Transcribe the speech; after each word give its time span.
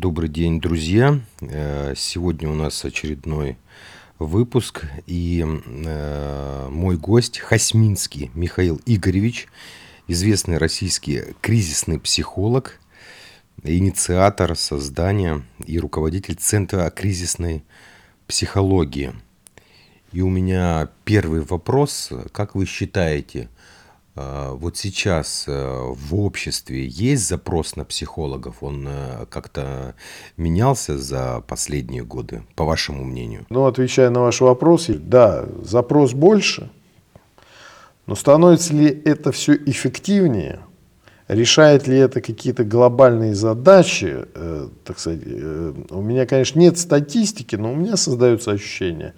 Добрый 0.00 0.28
день, 0.28 0.60
друзья. 0.60 1.18
Э, 1.40 1.92
сегодня 1.96 2.48
у 2.48 2.54
нас 2.54 2.84
очередной 2.84 3.58
выпуск, 4.20 4.84
и 5.06 5.44
э, 5.44 6.68
мой 6.70 6.96
гость 6.96 7.40
Хасминский 7.40 8.30
Михаил 8.32 8.80
Игоревич, 8.86 9.48
известный 10.06 10.58
российский 10.58 11.34
кризисный 11.40 11.98
психолог, 11.98 12.78
инициатор 13.64 14.54
создания 14.54 15.42
и 15.66 15.80
руководитель 15.80 16.36
Центра 16.36 16.88
кризисной 16.90 17.64
психологии. 18.28 19.12
И 20.12 20.20
у 20.20 20.28
меня 20.30 20.90
первый 21.04 21.40
вопрос. 21.40 22.12
Как 22.30 22.54
вы 22.54 22.66
считаете, 22.66 23.48
вот 24.54 24.76
сейчас 24.76 25.44
э, 25.46 25.52
в 25.52 26.14
обществе 26.14 26.86
есть 26.86 27.28
запрос 27.28 27.76
на 27.76 27.84
психологов? 27.84 28.62
Он 28.62 28.86
э, 28.88 29.26
как-то 29.30 29.94
менялся 30.36 30.98
за 30.98 31.42
последние 31.46 32.04
годы, 32.04 32.42
по 32.54 32.64
вашему 32.64 33.04
мнению? 33.04 33.46
Ну, 33.50 33.66
отвечая 33.66 34.10
на 34.10 34.20
ваш 34.20 34.40
вопрос, 34.40 34.86
да, 34.88 35.46
запрос 35.62 36.12
больше, 36.12 36.70
но 38.06 38.14
становится 38.14 38.74
ли 38.74 38.86
это 39.04 39.32
все 39.32 39.54
эффективнее? 39.54 40.60
Решает 41.28 41.86
ли 41.86 41.98
это 41.98 42.22
какие-то 42.22 42.64
глобальные 42.64 43.34
задачи, 43.34 44.26
э, 44.34 44.68
так 44.84 44.98
сказать, 44.98 45.20
у 45.24 46.00
меня, 46.00 46.24
конечно, 46.24 46.58
нет 46.58 46.78
статистики, 46.78 47.56
но 47.56 47.72
у 47.72 47.76
меня 47.76 47.96
создается 47.96 48.50
ощущение, 48.52 49.14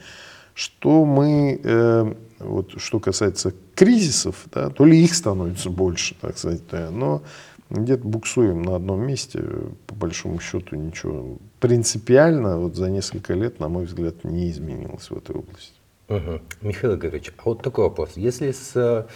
что 0.60 1.06
мы, 1.06 1.58
э, 1.64 2.14
вот, 2.38 2.74
что 2.76 3.00
касается 3.00 3.54
кризисов, 3.74 4.44
да, 4.52 4.68
то 4.68 4.84
ли 4.84 5.02
их 5.02 5.14
становится 5.14 5.70
больше, 5.70 6.14
так 6.20 6.36
сказать, 6.36 6.60
да, 6.70 6.90
но 6.90 7.22
где-то 7.70 8.06
буксуем 8.06 8.60
на 8.60 8.76
одном 8.76 9.00
месте, 9.06 9.42
по 9.86 9.94
большому 9.94 10.38
счету 10.38 10.76
ничего 10.76 11.38
принципиально 11.60 12.58
вот 12.58 12.76
за 12.76 12.90
несколько 12.90 13.32
лет, 13.32 13.58
на 13.58 13.68
мой 13.68 13.86
взгляд, 13.86 14.22
не 14.22 14.50
изменилось 14.50 15.08
в 15.10 15.16
этой 15.16 15.34
области. 15.34 15.72
Угу. 16.08 16.40
Михаил 16.60 16.96
Игоревич, 16.96 17.32
а 17.38 17.42
вот 17.46 17.62
такой 17.62 17.84
вопрос. 17.84 18.10
Если 18.16 18.50
с, 18.50 19.06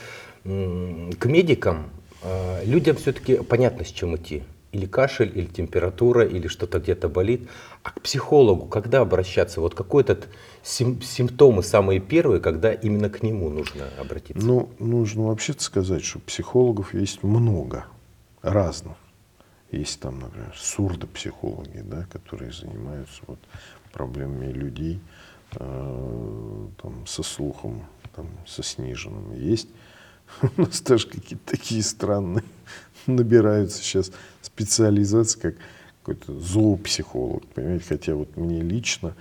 к 0.44 1.26
медикам 1.26 1.90
а, 2.22 2.64
людям 2.64 2.96
все-таки 2.96 3.36
понятно, 3.36 3.84
с 3.84 3.88
чем 3.88 4.16
идти. 4.16 4.44
Или 4.74 4.86
кашель, 4.86 5.30
или 5.32 5.46
температура, 5.46 6.24
или 6.24 6.48
что-то 6.48 6.80
где-то 6.80 7.08
болит. 7.08 7.48
А 7.84 7.90
к 7.90 8.00
психологу 8.00 8.66
когда 8.66 9.02
обращаться? 9.02 9.60
Вот 9.60 9.76
какой 9.76 10.02
этот 10.02 10.28
сим 10.64 11.00
симптомы 11.00 11.62
самые 11.62 12.00
первые, 12.00 12.40
когда 12.40 12.72
именно 12.72 13.08
к 13.08 13.22
нему 13.22 13.50
нужно 13.50 13.84
обратиться? 14.00 14.44
Ну, 14.44 14.70
нужно 14.80 15.28
вообще 15.28 15.54
сказать, 15.56 16.04
что 16.04 16.18
психологов 16.18 16.92
есть 16.92 17.22
много 17.22 17.86
разных. 18.42 18.96
Есть 19.70 20.00
там, 20.00 20.18
например, 20.18 20.52
сурдопсихологи, 20.56 21.82
да, 21.84 22.06
которые 22.10 22.50
занимаются 22.50 23.22
вот 23.28 23.38
проблемами 23.92 24.50
людей 24.50 24.98
э, 25.52 26.66
там, 26.82 27.06
со 27.06 27.22
слухом, 27.22 27.86
там, 28.16 28.28
со 28.44 28.64
сниженным. 28.64 29.34
Есть 29.34 29.68
У 30.56 30.62
нас 30.62 30.80
тоже 30.80 31.06
какие-то 31.08 31.44
такие 31.44 31.82
странные 31.82 32.44
набираются 33.06 33.82
сейчас 33.82 34.12
специализации, 34.42 35.40
как 35.40 35.54
какой-то 36.02 36.38
зоопсихолог, 36.38 37.46
понимаете, 37.54 37.84
хотя 37.88 38.14
вот 38.14 38.36
мне 38.36 38.60
лично 38.60 39.14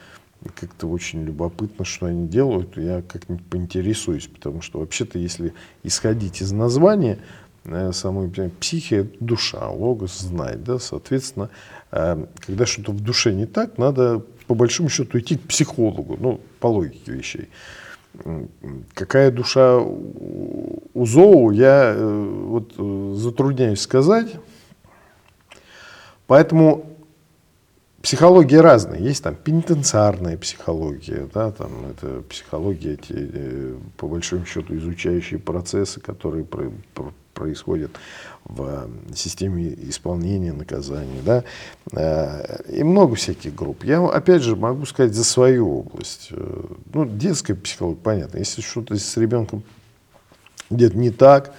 как-то 0.55 0.87
очень 0.87 1.23
любопытно, 1.23 1.85
что 1.85 2.07
они 2.07 2.27
делают, 2.27 2.75
я 2.77 3.01
как-нибудь 3.01 3.45
поинтересуюсь, 3.45 4.27
потому 4.27 4.61
что 4.61 4.79
вообще-то, 4.79 5.17
если 5.17 5.53
исходить 5.83 6.41
из 6.41 6.51
названия, 6.51 7.19
э, 7.63 7.93
самой 7.93 8.29
психия– 8.59 9.09
душа, 9.21 9.69
логос 9.69 10.19
знать, 10.19 10.63
да, 10.65 10.79
соответственно, 10.79 11.49
э, 11.91 12.25
когда 12.45 12.65
что-то 12.65 12.91
в 12.91 12.99
душе 12.99 13.33
не 13.33 13.45
так, 13.45 13.77
надо 13.77 14.21
по 14.47 14.55
большому 14.55 14.89
счету 14.89 15.19
идти 15.19 15.37
к 15.37 15.47
психологу, 15.47 16.17
ну, 16.19 16.41
по 16.59 16.67
логике 16.67 17.13
вещей. 17.13 17.47
Какая 18.93 19.31
душа 19.31 19.79
у 19.79 21.05
зоу, 21.05 21.51
я 21.51 21.93
э, 21.95 22.43
вот 22.45 22.73
э, 22.77 23.13
затрудняюсь 23.15 23.81
сказать. 23.81 24.35
Поэтому 26.27 26.85
психология 28.03 28.61
разная. 28.61 28.99
Есть 28.99 29.23
там 29.23 29.35
пенитенциарная 29.35 30.37
психология, 30.37 31.27
да, 31.33 31.51
там 31.51 31.71
это 31.89 32.21
психология, 32.29 32.93
эти, 32.93 33.75
по 33.97 34.07
большому 34.07 34.45
счету, 34.45 34.75
изучающие 34.75 35.39
процессы, 35.39 35.99
которые 35.99 36.45
происходят 37.33 37.91
в 38.45 38.89
системе 39.15 39.73
исполнения 39.89 40.53
наказания, 40.53 41.21
да, 41.23 41.43
и 42.67 42.83
много 42.83 43.15
всяких 43.15 43.55
групп. 43.55 43.83
Я, 43.83 44.05
опять 44.05 44.41
же, 44.41 44.55
могу 44.55 44.85
сказать 44.85 45.13
за 45.13 45.23
свою 45.23 45.79
область. 45.79 46.29
Ну, 46.93 47.05
детская 47.05 47.55
психология, 47.55 48.01
понятно. 48.01 48.37
Если 48.37 48.61
что-то 48.61 48.97
с 48.97 49.17
ребенком 49.17 49.63
где-то 50.69 50.97
не 50.97 51.11
так, 51.11 51.53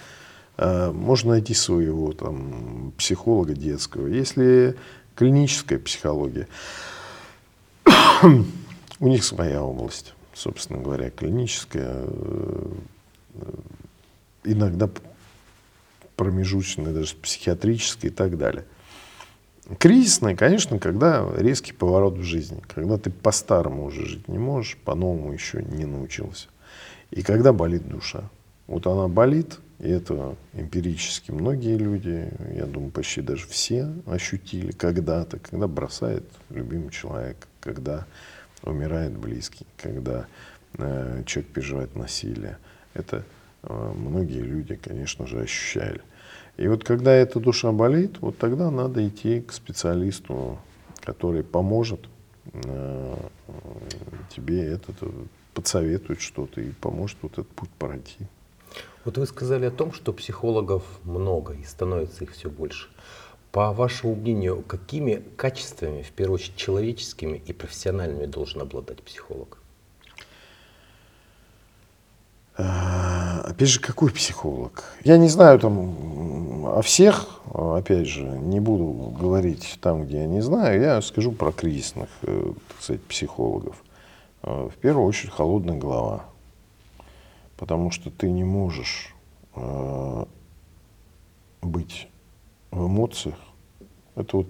э, 0.56 0.90
можно 0.90 1.30
найти 1.30 1.54
своего 1.54 2.12
там, 2.12 2.92
психолога 2.98 3.54
детского. 3.54 4.06
Если 4.06 4.76
клиническая 5.14 5.78
психология, 5.78 6.48
у 9.00 9.08
них 9.08 9.24
своя 9.24 9.62
область, 9.62 10.14
собственно 10.34 10.80
говоря, 10.80 11.10
клиническая, 11.10 12.04
э, 12.04 12.72
иногда 14.44 14.88
промежуточная, 16.16 16.92
даже 16.92 17.16
психиатрическая 17.16 18.10
и 18.10 18.14
так 18.14 18.38
далее. 18.38 18.64
Кризисная, 19.78 20.36
конечно, 20.36 20.78
когда 20.78 21.26
резкий 21.36 21.72
поворот 21.72 22.18
в 22.18 22.22
жизни, 22.22 22.62
когда 22.74 22.98
ты 22.98 23.10
по-старому 23.10 23.86
уже 23.86 24.04
жить 24.06 24.28
не 24.28 24.38
можешь, 24.38 24.76
по-новому 24.76 25.32
еще 25.32 25.62
не 25.62 25.86
научился. 25.86 26.48
И 27.10 27.22
когда 27.22 27.52
болит 27.52 27.88
душа. 27.88 28.28
Вот 28.66 28.86
она 28.86 29.08
болит, 29.08 29.58
и 29.78 29.88
это 29.88 30.36
эмпирически 30.54 31.30
многие 31.30 31.76
люди, 31.76 32.30
я 32.54 32.66
думаю, 32.66 32.90
почти 32.90 33.20
даже 33.20 33.46
все 33.46 33.92
ощутили 34.06 34.72
когда-то, 34.72 35.38
когда 35.38 35.66
бросает 35.66 36.24
любимый 36.50 36.90
человек, 36.90 37.46
когда 37.60 38.06
умирает 38.62 39.12
близкий, 39.12 39.66
когда 39.76 40.26
э, 40.78 41.22
человек 41.26 41.52
переживает 41.52 41.94
насилие. 41.94 42.58
Это 42.94 43.24
многие 43.68 44.40
люди, 44.40 44.74
конечно 44.76 45.26
же, 45.26 45.40
ощущали. 45.40 46.00
И 46.56 46.68
вот 46.68 46.84
когда 46.84 47.12
эта 47.12 47.40
душа 47.40 47.72
болит, 47.72 48.18
вот 48.20 48.38
тогда 48.38 48.70
надо 48.70 49.06
идти 49.06 49.40
к 49.40 49.52
специалисту, 49.52 50.58
который 51.00 51.42
поможет 51.42 52.00
э, 52.52 53.16
тебе 54.30 54.64
этот, 54.64 54.96
подсоветует 55.52 56.20
что-то 56.20 56.60
и 56.60 56.70
поможет 56.70 57.18
вот 57.22 57.32
этот 57.32 57.48
путь 57.48 57.70
пройти. 57.70 58.26
Вот 59.04 59.18
вы 59.18 59.26
сказали 59.26 59.66
о 59.66 59.70
том, 59.70 59.92
что 59.92 60.12
психологов 60.12 60.84
много 61.04 61.54
и 61.54 61.64
становится 61.64 62.24
их 62.24 62.32
все 62.32 62.48
больше. 62.48 62.88
По 63.52 63.72
вашему 63.72 64.14
мнению, 64.14 64.62
какими 64.62 65.22
качествами, 65.36 66.02
в 66.02 66.10
первую 66.12 66.36
очередь 66.36 66.56
человеческими 66.56 67.42
и 67.46 67.52
профессиональными, 67.52 68.26
должен 68.26 68.62
обладать 68.62 69.02
психолог? 69.02 69.58
Опять 73.54 73.68
же, 73.68 73.80
какой 73.80 74.10
психолог? 74.10 74.84
Я 75.04 75.16
не 75.16 75.28
знаю 75.28 75.58
там 75.58 76.66
о 76.66 76.82
всех, 76.82 77.40
опять 77.52 78.06
же, 78.06 78.22
не 78.22 78.60
буду 78.60 79.14
говорить 79.18 79.78
там, 79.80 80.04
где 80.04 80.18
я 80.18 80.26
не 80.26 80.40
знаю, 80.40 80.80
я 80.80 81.00
скажу 81.02 81.32
про 81.32 81.52
кризисных, 81.52 82.08
э, 82.22 82.52
так 82.68 82.82
сказать, 82.82 83.02
психологов. 83.02 83.76
Э, 84.42 84.68
в 84.68 84.76
первую 84.78 85.06
очередь, 85.06 85.32
холодная 85.32 85.78
голова 85.78 86.24
потому 87.56 87.90
что 87.90 88.10
ты 88.10 88.30
не 88.30 88.44
можешь 88.44 89.14
э, 89.54 90.24
быть 91.62 92.08
в 92.70 92.86
эмоциях. 92.86 93.38
Это 94.16 94.38
вот 94.38 94.46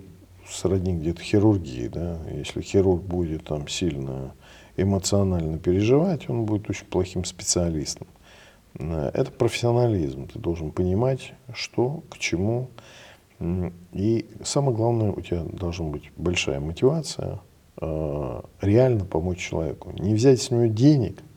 сродни 0.48 0.94
где-то 0.94 1.22
хирургии, 1.22 1.88
да. 1.88 2.18
Если 2.32 2.60
хирург 2.60 3.02
будет 3.02 3.44
там 3.44 3.68
сильно 3.68 4.34
эмоционально 4.76 5.58
переживать, 5.58 6.28
он 6.28 6.44
будет 6.44 6.68
очень 6.68 6.86
плохим 6.86 7.24
специалистом. 7.24 8.06
Э, 8.78 9.10
это 9.14 9.30
профессионализм. 9.30 10.28
Ты 10.28 10.38
должен 10.38 10.70
понимать, 10.70 11.32
что, 11.52 12.02
к 12.10 12.18
чему. 12.18 12.70
И 13.92 14.26
самое 14.42 14.76
главное, 14.76 15.12
у 15.12 15.20
тебя 15.20 15.42
должна 15.42 15.86
быть 15.86 16.10
большая 16.16 16.60
мотивация 16.60 17.40
э, 17.80 18.42
реально 18.60 19.04
помочь 19.04 19.38
человеку. 19.38 19.92
Не 19.98 20.14
взять 20.14 20.40
с 20.40 20.50
него 20.50 20.66
денег– 20.66 21.22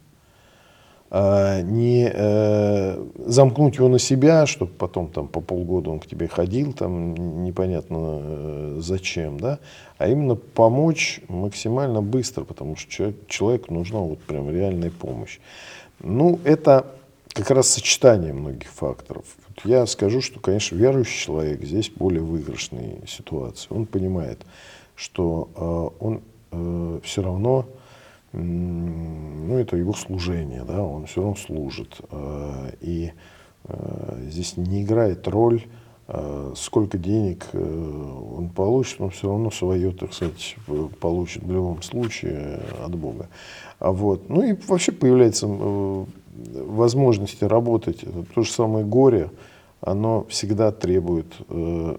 а, 1.10 1.62
не 1.62 2.12
э, 2.14 3.06
замкнуть 3.26 3.78
его 3.78 3.88
на 3.88 3.98
себя, 3.98 4.46
чтобы 4.46 4.74
потом 4.74 5.08
там 5.08 5.30
по 5.30 5.40
полгода 5.40 5.90
он 5.90 6.02
к 6.02 6.06
тебе 6.06 6.28
ходил, 6.28 6.74
там 6.74 7.44
непонятно 7.46 8.82
зачем, 8.82 9.40
да, 9.40 9.60
а 9.98 10.10
именно 10.10 10.36
помочь 10.36 11.22
максимально 11.30 12.02
быстро, 12.02 12.44
потому 12.44 12.76
что 12.76 12.92
человек, 12.92 13.16
человеку 13.28 13.74
нужна 13.74 14.00
вот 14.00 14.20
прям 14.20 14.50
реальная 14.50 14.92
помощь. 14.92 15.40
Ну, 16.02 16.42
это 16.44 16.97
как 17.34 17.52
раз 17.52 17.70
сочетание 17.70 18.34
многих 18.34 18.70
факторов. 18.70 19.26
Вот 19.48 19.66
я 19.66 19.86
скажу, 19.86 20.22
что, 20.22 20.40
конечно, 20.40 20.76
верующий 20.76 21.26
человек 21.26 21.64
здесь 21.64 21.90
более 21.90 22.22
выигрышной 22.22 23.02
ситуации. 23.08 23.68
Он 23.70 23.86
понимает, 23.86 24.46
что 24.96 25.94
он 26.00 27.02
все 27.04 27.22
равно, 27.22 27.68
ну, 28.34 29.58
это 29.58 29.78
его 29.78 29.94
служение, 29.94 30.64
да, 30.64 30.82
он 30.82 31.06
все 31.06 31.22
равно 31.22 31.36
служит. 31.36 32.00
И 32.82 33.12
здесь 34.30 34.58
не 34.58 34.84
играет 34.84 35.28
роль 35.28 35.64
а 36.10 36.54
сколько 36.56 36.98
денег 36.98 37.48
э, 37.52 38.14
он 38.38 38.48
получит, 38.48 39.02
он 39.02 39.10
все 39.10 39.28
равно 39.28 39.52
свое, 39.52 39.92
так 39.92 40.14
сказать, 40.14 40.56
получит 41.02 41.44
в 41.44 41.52
любом 41.52 41.82
случае 41.82 42.62
от 42.82 42.96
Бога. 42.96 43.28
А 43.80 43.92
вот. 43.92 44.30
Ну 44.30 44.42
и 44.42 44.56
вообще 44.68 44.94
появляется 44.94 45.48
э, 45.50 46.06
возможности 46.54 47.44
работать. 47.44 48.04
То 48.34 48.44
же 48.44 48.52
самое 48.52 48.86
горе, 48.86 49.30
оно 49.82 50.26
всегда 50.30 50.72
требует 50.72 51.28
э, 51.50 51.98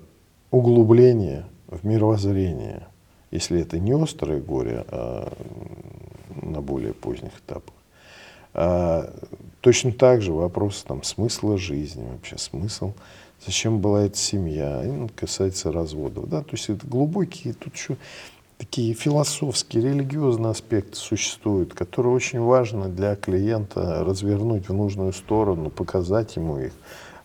углубления 0.51 1.47
в 1.67 1.85
мировоззрение. 1.85 2.87
Если 3.31 3.61
это 3.61 3.79
не 3.79 3.93
острое 3.93 4.41
горе, 4.41 4.85
а 4.89 5.33
на 6.43 6.61
более 6.61 6.95
поздних 6.95 7.33
этапах. 7.41 7.75
А 8.55 9.13
точно 9.61 9.93
так 9.93 10.23
же 10.23 10.33
вопрос 10.33 10.85
там, 10.87 11.03
смысла 11.03 11.59
жизни, 11.59 12.07
вообще 12.11 12.39
смысл 12.39 12.93
зачем 13.45 13.81
была 13.81 14.05
эта 14.05 14.17
семья, 14.17 14.83
ну, 14.85 15.09
касается 15.15 15.73
разводов. 15.73 16.29
Да? 16.29 16.43
То 16.43 16.53
есть 16.53 16.69
это 16.69 16.87
глубокие, 16.87 17.55
тут 17.55 17.75
еще 17.75 17.97
такие 18.59 18.93
философские, 18.93 19.85
религиозные 19.85 20.51
аспекты 20.51 20.97
существуют, 20.97 21.75
которые 21.75 22.15
очень 22.15 22.41
важно 22.41 22.89
для 22.89 23.15
клиента 23.17 24.05
развернуть 24.05 24.69
в 24.69 24.75
нужную 24.75 25.13
сторону, 25.13 25.71
показать 25.71 26.37
ему 26.37 26.59
их. 26.59 26.73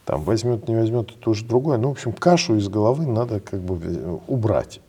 Там 0.06 0.22
возьмет, 0.24 0.68
не 0.68 0.76
возьмет, 0.76 1.12
это 1.12 1.30
уже 1.30 1.46
другое. 1.46 1.78
Ну, 1.78 1.90
в 1.90 1.92
общем, 1.92 2.14
кашу 2.14 2.56
из 2.58 2.68
головы 2.70 3.06
надо 3.08 3.40
как 3.40 3.62
бы 3.62 4.22
убрать. 4.28 4.80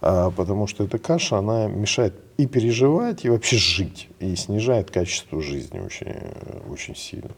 А, 0.00 0.30
потому 0.30 0.66
что 0.66 0.84
эта 0.84 0.98
каша, 0.98 1.38
она 1.38 1.66
мешает 1.68 2.14
и 2.38 2.46
переживать, 2.46 3.24
и 3.24 3.30
вообще 3.30 3.56
жить, 3.56 4.08
и 4.18 4.34
снижает 4.36 4.90
качество 4.90 5.40
жизни 5.40 5.80
очень, 5.80 6.16
очень 6.70 6.96
сильно. 6.96 7.30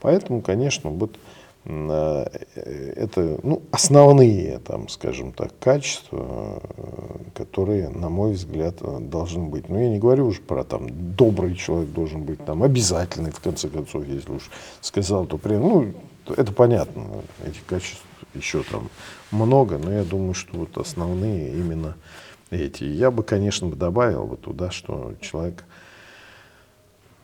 Поэтому, 0.00 0.42
конечно, 0.42 0.90
вот 0.90 1.16
Э, 1.16 1.18
это 1.64 3.38
ну, 3.42 3.62
основные, 3.70 4.58
там, 4.58 4.88
скажем 4.88 5.32
так, 5.32 5.52
качества, 5.60 6.60
э, 6.76 7.18
которые, 7.34 7.88
на 7.88 8.08
мой 8.08 8.32
взгляд, 8.32 8.76
должны 9.08 9.44
быть. 9.44 9.68
Но 9.68 9.80
я 9.80 9.88
не 9.88 10.00
говорю 10.00 10.26
уже 10.26 10.40
про 10.40 10.64
там 10.64 10.88
добрый 11.14 11.54
человек 11.54 11.90
должен 11.90 12.24
быть 12.24 12.44
там 12.44 12.64
обязательный, 12.64 13.30
в 13.30 13.38
конце 13.38 13.68
концов, 13.68 14.06
если 14.06 14.32
уж 14.32 14.50
сказал, 14.80 15.24
то 15.26 15.38
при, 15.38 15.54
ну, 15.54 15.92
это 16.36 16.52
понятно, 16.52 17.04
этих 17.46 17.64
качеств 17.66 18.04
еще 18.34 18.62
там 18.64 18.88
много, 19.30 19.78
но 19.78 19.92
я 19.92 20.04
думаю, 20.04 20.34
что 20.34 20.56
вот 20.56 20.76
основные 20.78 21.52
именно 21.52 21.96
эти. 22.50 22.84
Я 22.84 23.10
бы, 23.10 23.22
конечно, 23.22 23.70
добавил 23.70 24.26
вот 24.26 24.42
туда, 24.42 24.70
что 24.70 25.14
человек 25.20 25.64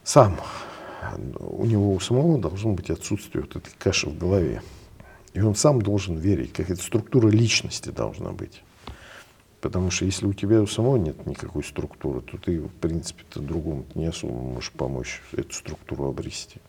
сам 0.05 0.39
у 1.39 1.65
него 1.65 1.95
у 1.95 2.01
самого 2.01 2.39
должно 2.39 2.73
быть 2.73 2.91
отсутствие 2.91 3.43
вот 3.45 3.57
этой 3.57 3.73
каши 3.79 4.09
в 4.09 4.19
голове. 4.19 4.63
И 5.35 5.41
он 5.41 5.55
сам 5.55 5.81
должен 5.83 6.17
верить, 6.17 6.53
какая-то 6.53 6.83
структура 6.83 7.29
личности 7.29 7.91
должна 7.91 8.33
быть. 8.33 8.63
Потому 9.61 9.91
что 9.91 10.05
если 10.05 10.27
у 10.27 10.33
тебя 10.33 10.63
у 10.63 10.67
самого 10.67 10.97
нет 10.97 11.27
никакой 11.27 11.65
структуры, 11.65 12.21
то 12.21 12.39
ты, 12.39 12.61
в 12.61 12.73
принципе, 12.73 13.25
-то 13.31 13.41
другому 13.41 13.85
не 13.95 14.07
особо 14.07 14.35
можешь 14.35 14.71
помочь 14.73 15.23
эту 15.33 15.53
структуру 15.53 16.09
обрести. 16.09 16.61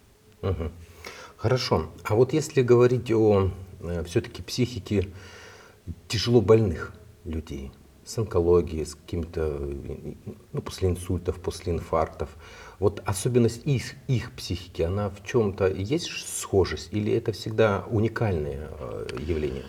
Угу. 0.42 0.72
Хорошо. 1.38 1.90
А 2.04 2.16
вот 2.16 2.34
если 2.34 2.62
говорить 2.64 3.12
о 3.12 3.52
э, 3.82 4.04
все-таки 4.06 4.42
психике 4.42 5.10
тяжело 6.08 6.42
больных 6.42 6.94
людей, 7.26 7.72
с 8.10 8.18
онкологией, 8.18 8.86
с 8.86 8.96
какими-то, 8.96 9.60
ну, 10.52 10.62
после 10.62 10.90
инсультов, 10.90 11.40
после 11.40 11.74
инфарктов, 11.74 12.30
вот 12.80 13.04
особенность 13.06 13.62
их, 13.66 13.94
их 14.08 14.32
психики, 14.32 14.82
она 14.82 15.10
в 15.10 15.24
чем-то 15.24 15.68
есть 15.68 16.10
схожесть 16.40 16.90
или 16.92 17.14
это 17.14 17.34
всегда 17.34 17.86
уникальное 17.90 18.70
э, 18.80 19.08
явление? 19.20 19.64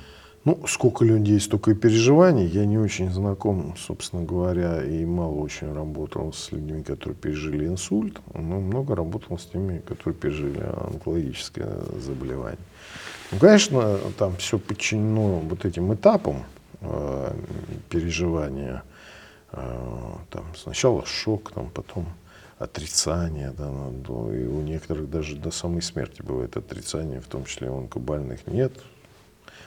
Ну, 0.46 0.58
сколько 0.66 1.04
людей, 1.04 1.38
столько 1.38 1.72
и 1.72 1.75
переживаний. 1.75 2.46
Я 2.46 2.64
не 2.64 2.78
очень 2.78 3.12
знаком, 3.12 3.75
собственно 3.76 4.25
говоря, 4.25 4.82
и 4.82 5.04
мало 5.04 5.34
очень 5.34 5.70
работал 5.75 6.32
с 6.32 6.50
людьми, 6.50 6.82
которые 6.82 7.14
пережили 7.14 7.66
инсульт, 7.66 8.20
но 8.32 8.58
много 8.58 8.96
работал 8.96 9.38
с 9.38 9.44
теми, 9.44 9.81
которые 9.81 10.14
пережили 10.14 10.60
онкологическое 10.60 11.70
заболевание. 12.02 12.58
Ну, 13.32 13.38
конечно, 13.38 13.98
там 14.16 14.34
все 14.36 14.58
подчинено 14.58 15.40
вот 15.40 15.66
этим 15.66 15.93
этапам 15.93 16.46
переживания. 17.88 18.82
Э, 19.53 20.17
там 20.31 20.44
сначала 20.55 21.05
шок, 21.06 21.53
там, 21.53 21.71
потом 21.71 22.06
отрицание, 22.59 23.53
да, 23.56 23.69
ну, 23.69 24.32
и 24.32 24.47
у 24.47 24.61
некоторых 24.61 25.11
даже 25.11 25.37
до 25.37 25.50
самой 25.50 25.82
смерти 25.82 26.23
бывает 26.23 26.56
отрицание, 26.56 27.21
в 27.21 27.27
том 27.27 27.44
числе 27.47 27.71
у 27.71 27.79
онкобальных 27.79 28.47
нет. 28.47 28.73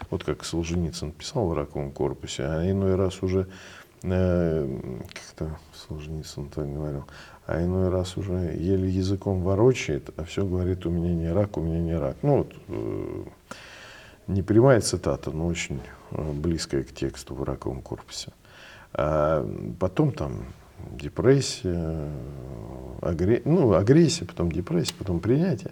Вот 0.10 0.24
как 0.24 0.44
Солженицын 0.44 1.12
писал 1.12 1.48
в 1.48 1.54
раковом 1.54 1.92
корпусе, 1.92 2.44
а 2.44 2.70
иной 2.70 2.96
раз 2.96 3.24
уже, 3.24 3.48
э, 4.04 5.00
как-то 5.14 5.58
Солженицын 5.74 6.50
так 6.50 6.72
говорил, 6.72 7.06
а 7.48 7.64
иной 7.64 7.90
раз 7.90 8.16
уже 8.16 8.34
еле 8.34 8.90
языком 8.90 9.42
ворочает, 9.42 10.10
а 10.18 10.24
все 10.24 10.46
говорит, 10.46 10.86
у 10.86 10.92
меня 10.92 11.14
не 11.14 11.32
рак, 11.32 11.58
у 11.58 11.62
меня 11.62 11.80
не 11.80 11.96
рак. 11.98 12.18
Ну 12.22 12.38
вот, 12.38 12.54
э, 12.68 13.24
не 14.28 14.42
прямая 14.42 14.82
цитата, 14.82 15.32
но 15.32 15.48
очень 15.48 15.82
э, 16.12 16.32
близкая 16.32 16.84
к 16.84 16.94
тексту 16.94 17.36
в 17.36 17.44
раковом 17.44 17.82
корпусе. 17.82 18.32
А 18.94 19.48
потом 19.80 20.12
там 20.12 20.46
депрессия, 20.92 22.12
агре... 23.02 23.42
ну, 23.46 23.74
агрессия, 23.74 24.26
потом 24.26 24.52
депрессия, 24.52 24.94
потом 24.98 25.20
принятие. 25.20 25.72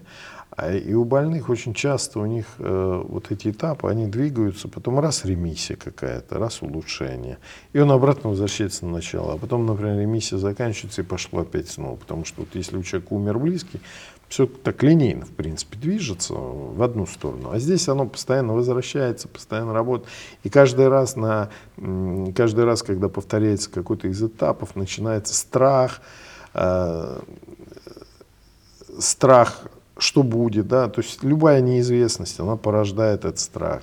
А 0.54 0.70
и 0.70 0.92
у 0.92 1.04
больных 1.04 1.48
очень 1.48 1.72
часто 1.72 2.18
у 2.18 2.26
них 2.26 2.44
э, 2.58 3.02
вот 3.08 3.30
эти 3.30 3.48
этапы, 3.48 3.88
они 3.88 4.06
двигаются, 4.06 4.68
потом 4.68 5.00
раз 5.00 5.24
ремиссия 5.24 5.76
какая-то, 5.76 6.38
раз 6.38 6.60
улучшение. 6.60 7.38
И 7.72 7.78
он 7.78 7.90
обратно 7.90 8.28
возвращается 8.28 8.84
на 8.84 8.92
начало. 8.92 9.34
А 9.34 9.38
потом, 9.38 9.64
например, 9.64 9.98
ремиссия 9.98 10.36
заканчивается 10.36 11.00
и 11.00 11.04
пошло 11.04 11.40
опять 11.40 11.70
снова. 11.70 11.96
Потому 11.96 12.26
что 12.26 12.42
вот 12.42 12.50
если 12.54 12.76
у 12.76 12.82
человека 12.82 13.14
умер 13.14 13.38
близкий, 13.38 13.80
все 14.32 14.46
так 14.46 14.82
линейно, 14.82 15.26
в 15.26 15.30
принципе, 15.30 15.76
движется 15.76 16.32
в 16.32 16.82
одну 16.82 17.04
сторону. 17.04 17.50
А 17.52 17.58
здесь 17.58 17.86
оно 17.90 18.06
постоянно 18.06 18.54
возвращается, 18.54 19.28
постоянно 19.28 19.74
работает. 19.74 20.08
И 20.42 20.48
каждый 20.48 20.88
раз, 20.88 21.16
на, 21.16 21.50
каждый 22.34 22.64
раз 22.64 22.82
когда 22.82 23.10
повторяется 23.10 23.70
какой-то 23.70 24.08
из 24.08 24.22
этапов, 24.22 24.74
начинается 24.74 25.34
страх, 25.34 26.00
э, 26.54 27.20
страх, 28.98 29.66
что 29.98 30.22
будет, 30.22 30.66
да, 30.66 30.88
то 30.88 31.02
есть 31.02 31.22
любая 31.22 31.60
неизвестность, 31.60 32.40
она 32.40 32.56
порождает 32.56 33.26
этот 33.26 33.38
страх. 33.38 33.82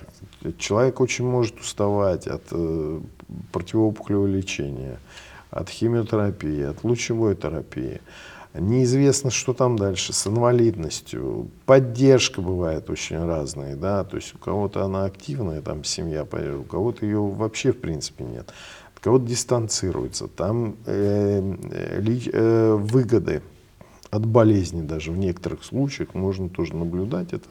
Человек 0.58 1.00
очень 1.00 1.28
может 1.28 1.60
уставать 1.60 2.26
от 2.26 2.42
э, 2.50 3.00
противоопухолевого 3.52 4.26
лечения, 4.26 4.98
от 5.52 5.70
химиотерапии, 5.70 6.64
от 6.64 6.84
лучевой 6.84 7.36
терапии 7.36 8.02
неизвестно, 8.54 9.30
что 9.30 9.54
там 9.54 9.78
дальше, 9.78 10.14
с 10.14 10.28
инвалидностью. 10.28 11.50
Поддержка 11.66 12.42
бывает 12.42 12.90
очень 12.90 13.24
разная, 13.24 13.76
да, 13.76 14.04
то 14.04 14.16
есть 14.18 14.34
у 14.36 14.38
кого-то 14.38 14.84
она 14.84 15.06
активная, 15.06 15.62
там 15.62 15.84
семья, 15.84 16.24
у 16.24 16.64
кого-то 16.64 17.06
ее 17.06 17.22
вообще 17.22 17.72
в 17.72 17.80
принципе 17.80 18.24
нет. 18.24 18.52
Кого-то 19.02 19.26
дистанцируется, 19.26 20.28
там 20.28 20.76
э, 20.86 21.42
э, 21.72 22.20
э, 22.34 22.74
выгоды 22.74 23.42
от 24.12 24.26
болезни 24.26 24.82
даже 24.82 25.12
в 25.12 25.18
некоторых 25.18 25.64
случаях 25.64 26.14
можно 26.16 26.50
тоже 26.50 26.76
наблюдать. 26.76 27.32
Это 27.32 27.48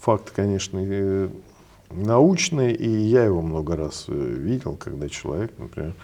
факт, 0.00 0.32
конечно, 0.32 0.80
э, 0.82 1.28
научный, 1.90 2.72
и 2.72 2.88
я 2.88 3.24
его 3.24 3.42
много 3.42 3.76
раз 3.76 4.06
э, 4.08 4.12
видел, 4.12 4.74
когда 4.76 5.08
человек, 5.08 5.52
например, 5.58 5.94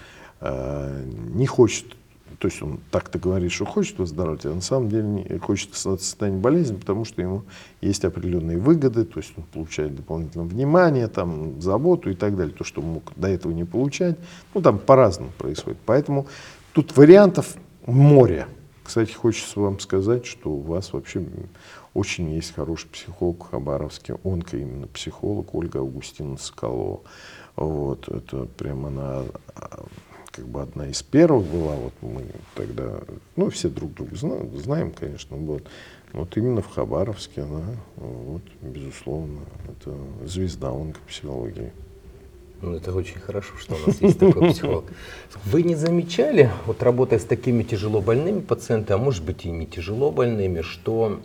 не 0.41 1.47
хочет 1.47 1.97
то 2.39 2.47
есть 2.47 2.63
он 2.63 2.79
так-то 2.91 3.19
говорит, 3.19 3.51
что 3.51 3.65
хочет 3.65 3.99
выздоровить, 3.99 4.47
а 4.47 4.55
на 4.55 4.61
самом 4.61 4.89
деле 4.89 5.03
не 5.03 5.39
хочет 5.39 5.75
состояние 5.75 6.41
болезни, 6.41 6.77
потому 6.77 7.05
что 7.05 7.21
ему 7.21 7.43
есть 7.81 8.05
определенные 8.05 8.59
выгоды, 8.59 9.05
то 9.05 9.19
есть 9.19 9.33
он 9.37 9.43
получает 9.43 9.97
дополнительное 9.97 10.47
внимание, 10.47 11.09
там, 11.09 11.61
заботу 11.61 12.11
и 12.11 12.15
так 12.15 12.37
далее, 12.37 12.55
то, 12.55 12.63
что 12.63 12.81
мог 12.81 13.13
до 13.17 13.29
этого 13.29 13.53
не 13.53 13.65
получать. 13.65 14.17
Ну, 14.55 14.63
там 14.63 14.79
по-разному 14.79 15.33
происходит. 15.37 15.79
Поэтому 15.85 16.29
тут 16.73 16.97
вариантов 16.97 17.57
море. 17.87 18.47
Кстати, 18.85 19.13
хочется 19.13 19.61
вам 19.61 19.81
сказать, 19.81 20.25
что 20.25 20.51
у 20.51 20.61
вас 20.61 20.93
вообще 20.93 21.27
очень 21.93 22.31
есть 22.35 22.55
хороший 22.55 22.89
психолог 22.89 23.45
в 23.45 23.51
Хабаровске, 23.51 24.17
онко 24.23 24.57
именно 24.57 24.87
психолог 24.87 25.55
Ольга 25.55 25.81
Августина 25.81 26.39
Соколова. 26.39 27.01
Вот, 27.57 28.09
это 28.09 28.47
прямо 28.57 28.89
она 28.89 29.23
как 30.31 30.47
бы 30.47 30.63
одна 30.63 30.89
из 30.89 31.03
первых 31.03 31.47
была, 31.47 31.75
вот 31.75 31.93
мы 32.01 32.25
тогда, 32.55 33.01
ну, 33.37 33.51
все 33.51 33.69
друг 33.69 33.95
друга 33.95 34.17
знаем, 34.17 34.57
знаем 34.59 34.93
конечно, 34.93 35.37
вот, 35.37 35.65
вот 36.13 36.37
именно 36.37 36.63
в 36.63 36.69
Хабаровске 36.69 37.43
она, 37.43 37.65
вот, 37.97 38.43
безусловно, 38.63 39.41
это 39.69 39.95
звезда 40.27 40.71
онкопсихологии. 40.71 41.73
Ну, 42.61 42.75
это 42.75 42.93
очень 42.93 43.21
хорошо, 43.21 43.57
что 43.57 43.77
у 43.77 43.87
нас 43.87 44.01
есть 44.01 44.19
такой 44.19 44.51
психолог. 44.51 44.85
Вы 45.45 45.63
не 45.63 45.77
замечали, 45.77 46.51
вот 46.67 46.83
работая 46.83 47.21
с 47.21 47.25
такими 47.25 47.63
тяжело 47.63 48.01
больными 48.01 48.41
пациентами, 48.41 49.01
а 49.01 49.03
может 49.03 49.25
быть 49.25 49.45
и 49.45 49.51
не 49.51 49.67
тяжело 49.67 50.11
больными, 50.11 50.63
что 50.63 51.21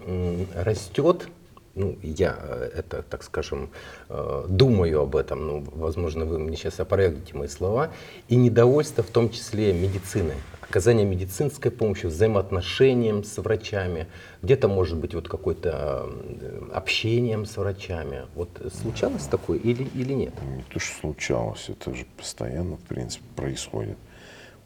растет 0.53 1.27
ну, 1.75 1.97
я 2.03 2.37
э, 2.39 2.71
это, 2.75 3.01
так 3.01 3.23
скажем, 3.23 3.69
э, 4.09 4.45
думаю 4.47 5.01
об 5.01 5.15
этом, 5.15 5.47
ну, 5.47 5.63
возможно, 5.71 6.25
вы 6.25 6.37
мне 6.37 6.55
сейчас 6.55 6.79
опровергнете 6.79 7.35
мои 7.35 7.47
слова, 7.47 7.91
и 8.27 8.35
недовольство 8.35 9.03
в 9.03 9.09
том 9.09 9.29
числе 9.29 9.73
медицины, 9.73 10.33
оказание 10.61 11.05
медицинской 11.05 11.71
помощи, 11.71 12.05
взаимоотношением 12.05 13.23
с 13.23 13.37
врачами, 13.39 14.07
где-то, 14.43 14.67
может 14.67 14.97
быть, 14.97 15.15
вот 15.15 15.27
какое-то 15.27 16.09
э, 16.09 16.61
общением 16.73 17.45
с 17.45 17.57
врачами. 17.57 18.27
Вот 18.35 18.49
случалось 18.81 19.23
такое 19.23 19.57
или, 19.57 19.83
или 19.95 20.13
нет? 20.13 20.33
Не 20.43 20.63
то, 20.63 20.79
что 20.79 20.99
случалось, 20.99 21.69
это 21.69 21.95
же 21.95 22.05
постоянно, 22.17 22.77
в 22.77 22.83
принципе, 22.83 23.25
происходит. 23.35 23.97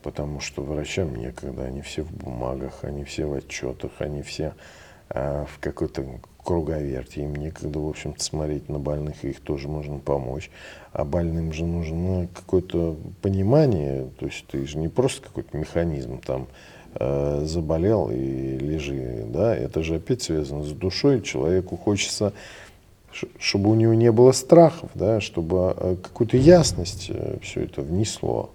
Потому 0.03 0.41
что 0.41 0.61
врачам 0.61 1.15
некогда, 1.15 1.63
они 1.63 1.81
все 1.81 2.03
в 2.03 2.11
бумагах, 2.11 2.83
они 2.83 3.03
все 3.03 3.25
в 3.25 3.33
отчетах, 3.33 3.91
они 3.99 4.21
все 4.21 4.53
в 5.09 5.59
какой-то 5.59 6.05
круговерти, 6.47 7.19
им 7.19 7.35
некогда, 7.35 7.77
в 7.77 7.89
общем-то, 7.89 8.23
смотреть 8.23 8.69
на 8.69 8.79
больных, 8.79 9.25
их 9.25 9.41
тоже 9.41 9.67
можно 9.67 9.99
помочь. 9.99 10.49
А 10.93 11.03
больным 11.03 11.51
же 11.51 11.65
нужно 11.65 12.29
какое-то 12.33 12.95
понимание, 13.21 14.07
то 14.17 14.27
есть 14.27 14.45
ты 14.47 14.65
же 14.65 14.77
не 14.77 14.87
просто 14.87 15.21
какой-то 15.21 15.57
механизм 15.57 16.19
там 16.19 16.47
э, 16.95 17.41
заболел 17.43 18.09
и 18.09 18.57
лежи, 18.59 19.25
да, 19.27 19.53
это 19.53 19.83
же 19.83 19.95
опять 19.95 20.21
связано 20.21 20.63
с 20.63 20.71
душой, 20.71 21.21
человеку 21.21 21.75
хочется 21.75 22.31
чтобы 23.39 23.71
у 23.71 23.73
него 23.73 23.95
не 23.95 24.11
было 24.11 24.31
страхов, 24.31 24.91
да, 24.93 25.19
чтобы 25.19 25.73
э, 25.75 25.95
какую-то 26.01 26.37
ясность 26.37 27.07
э, 27.09 27.39
все 27.41 27.63
это 27.63 27.81
внесло. 27.81 28.51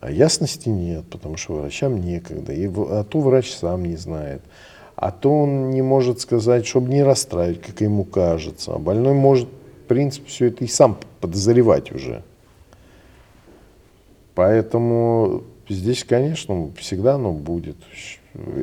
А 0.00 0.10
ясности 0.10 0.68
нет, 0.68 1.04
потому 1.08 1.36
что 1.36 1.54
врачам 1.54 1.98
некогда, 1.98 2.52
и, 2.52 2.66
а 2.66 3.04
то 3.04 3.20
врач 3.20 3.52
сам 3.52 3.84
не 3.84 3.96
знает 3.96 4.42
а 4.96 5.10
то 5.10 5.42
он 5.42 5.70
не 5.70 5.82
может 5.82 6.20
сказать, 6.20 6.66
чтобы 6.66 6.90
не 6.90 7.02
расстраивать, 7.02 7.62
как 7.62 7.80
ему 7.80 8.04
кажется. 8.04 8.72
А 8.74 8.78
больной 8.78 9.14
может, 9.14 9.48
в 9.48 9.88
принципе, 9.88 10.28
все 10.28 10.46
это 10.46 10.64
и 10.64 10.68
сам 10.68 10.98
подозревать 11.20 11.92
уже. 11.92 12.22
Поэтому 14.34 15.42
здесь, 15.68 16.04
конечно, 16.04 16.70
всегда 16.78 17.14
оно 17.14 17.32
будет. 17.32 17.76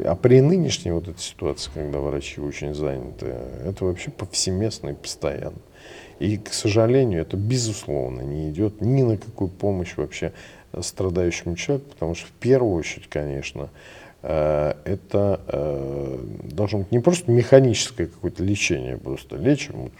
А 0.05 0.15
при 0.15 0.41
нынешней 0.41 0.91
вот 0.91 1.07
этой 1.07 1.19
ситуации, 1.19 1.69
когда 1.73 1.99
врачи 1.99 2.41
очень 2.41 2.73
заняты, 2.73 3.27
это 3.65 3.85
вообще 3.85 4.09
повсеместно 4.09 4.89
и 4.89 4.93
постоянно. 4.93 5.59
И, 6.19 6.37
к 6.37 6.51
сожалению, 6.51 7.21
это 7.21 7.37
безусловно 7.37 8.21
не 8.21 8.49
идет 8.49 8.81
ни 8.81 9.03
на 9.03 9.17
какую 9.17 9.49
помощь 9.49 9.95
вообще 9.95 10.33
страдающему 10.79 11.55
человеку, 11.55 11.91
потому 11.91 12.15
что 12.15 12.27
в 12.27 12.31
первую 12.31 12.75
очередь, 12.75 13.07
конечно, 13.07 13.69
это 14.21 15.41
э, 15.47 16.19
должно 16.43 16.79
быть 16.79 16.91
не 16.91 16.99
просто 16.99 17.31
механическое 17.31 18.07
какое-то 18.07 18.43
лечение, 18.43 18.97
просто 18.97 19.37
лечим 19.37 19.91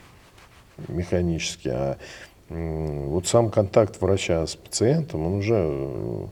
механически, 0.87 1.69
а 1.69 1.97
вот 2.49 3.27
сам 3.27 3.49
контакт 3.49 4.01
врача 4.01 4.45
с 4.45 4.55
пациентом, 4.55 5.25
он 5.25 5.33
уже 5.35 5.55
э, 5.55 6.25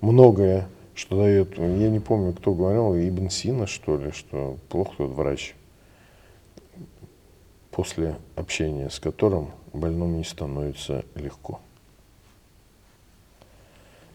многое, 0.00 0.68
что 0.94 1.18
дает, 1.18 1.58
я 1.58 1.90
не 1.90 2.00
помню, 2.00 2.32
кто 2.32 2.54
говорил, 2.54 2.96
Ибн 2.96 3.28
Сина, 3.28 3.66
что 3.66 3.96
ли, 3.96 4.10
что 4.10 4.56
плохо 4.68 4.94
тот 4.96 5.10
врач, 5.10 5.54
после 7.70 8.16
общения 8.34 8.90
с 8.90 8.98
которым 8.98 9.50
больному 9.72 10.16
не 10.16 10.24
становится 10.24 11.04
легко 11.14 11.60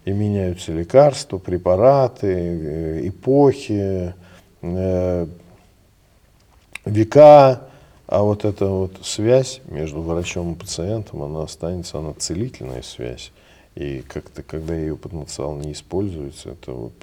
и 0.06 0.12
меняются 0.12 0.74
лекарства, 0.74 1.38
препараты, 1.38 2.28
э, 2.28 3.08
эпохи, 3.08 4.14
э, 4.62 5.28
века, 6.86 7.62
а 8.08 8.22
вот 8.22 8.46
эта 8.46 8.68
вот 8.68 8.98
связь 9.02 9.62
между 9.66 10.02
врачом 10.02 10.54
и 10.54 10.56
пациентом, 10.56 11.24
она 11.24 11.44
останется, 11.44 12.00
она 12.00 12.14
целительная 12.14 12.82
связь. 12.82 13.32
И 13.76 14.04
как-то, 14.08 14.44
когда 14.44 14.76
ее 14.76 14.96
потенциал 14.96 15.56
не 15.56 15.72
используется, 15.72 16.52
это 16.52 16.72
вот 16.74 16.94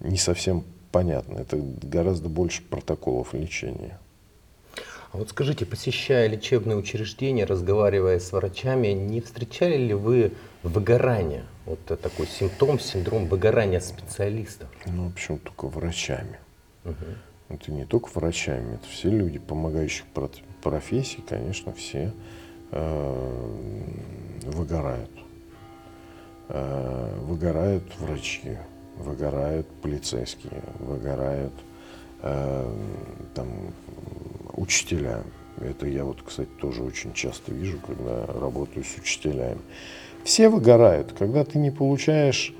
не 0.00 0.16
совсем 0.16 0.64
понятно. 0.92 1.38
Это 1.38 1.56
гораздо 1.56 2.28
больше 2.28 2.62
протоколов 2.62 3.34
лечения. 3.34 3.98
А 5.12 5.16
вот 5.16 5.30
скажите, 5.30 5.64
посещая 5.64 6.28
лечебные 6.28 6.76
учреждения, 6.76 7.44
разговаривая 7.44 8.18
с 8.18 8.30
врачами, 8.32 8.88
не 8.88 9.22
встречали 9.22 9.76
ли 9.76 9.94
вы 9.94 10.32
выгорание? 10.62 11.44
Вот 11.64 11.80
такой 11.84 12.26
симптом, 12.26 12.78
синдром 12.78 13.26
выгорания 13.26 13.80
специалистов. 13.80 14.68
Ну, 14.86 15.10
почему 15.10 15.38
только 15.38 15.66
врачами? 15.66 16.38
Угу. 16.84 16.94
Это 17.48 17.72
не 17.72 17.86
только 17.86 18.10
врачами, 18.14 18.74
это 18.74 18.86
все 18.86 19.08
люди, 19.08 19.38
помогающих 19.38 20.04
профессии, 20.62 21.22
конечно, 21.26 21.72
все 21.72 22.12
э, 22.72 23.50
выгорают. 24.42 25.10
Э, 26.48 27.18
выгорают 27.22 27.84
врачи, 27.98 28.58
выгорают 28.96 29.66
полицейские, 29.80 30.62
выгорают 30.78 31.54
э, 32.20 32.76
там 33.34 33.48
учителя. 34.58 35.22
Это 35.60 35.86
я 35.86 36.04
вот, 36.04 36.18
кстати, 36.22 36.50
тоже 36.60 36.82
очень 36.82 37.12
часто 37.12 37.52
вижу, 37.52 37.78
когда 37.84 38.26
работаю 38.26 38.84
с 38.84 38.98
учителями. 38.98 39.58
Все 40.24 40.48
выгорают, 40.48 41.14
когда 41.18 41.44
ты 41.44 41.58
не 41.58 41.70
получаешь 41.70 42.54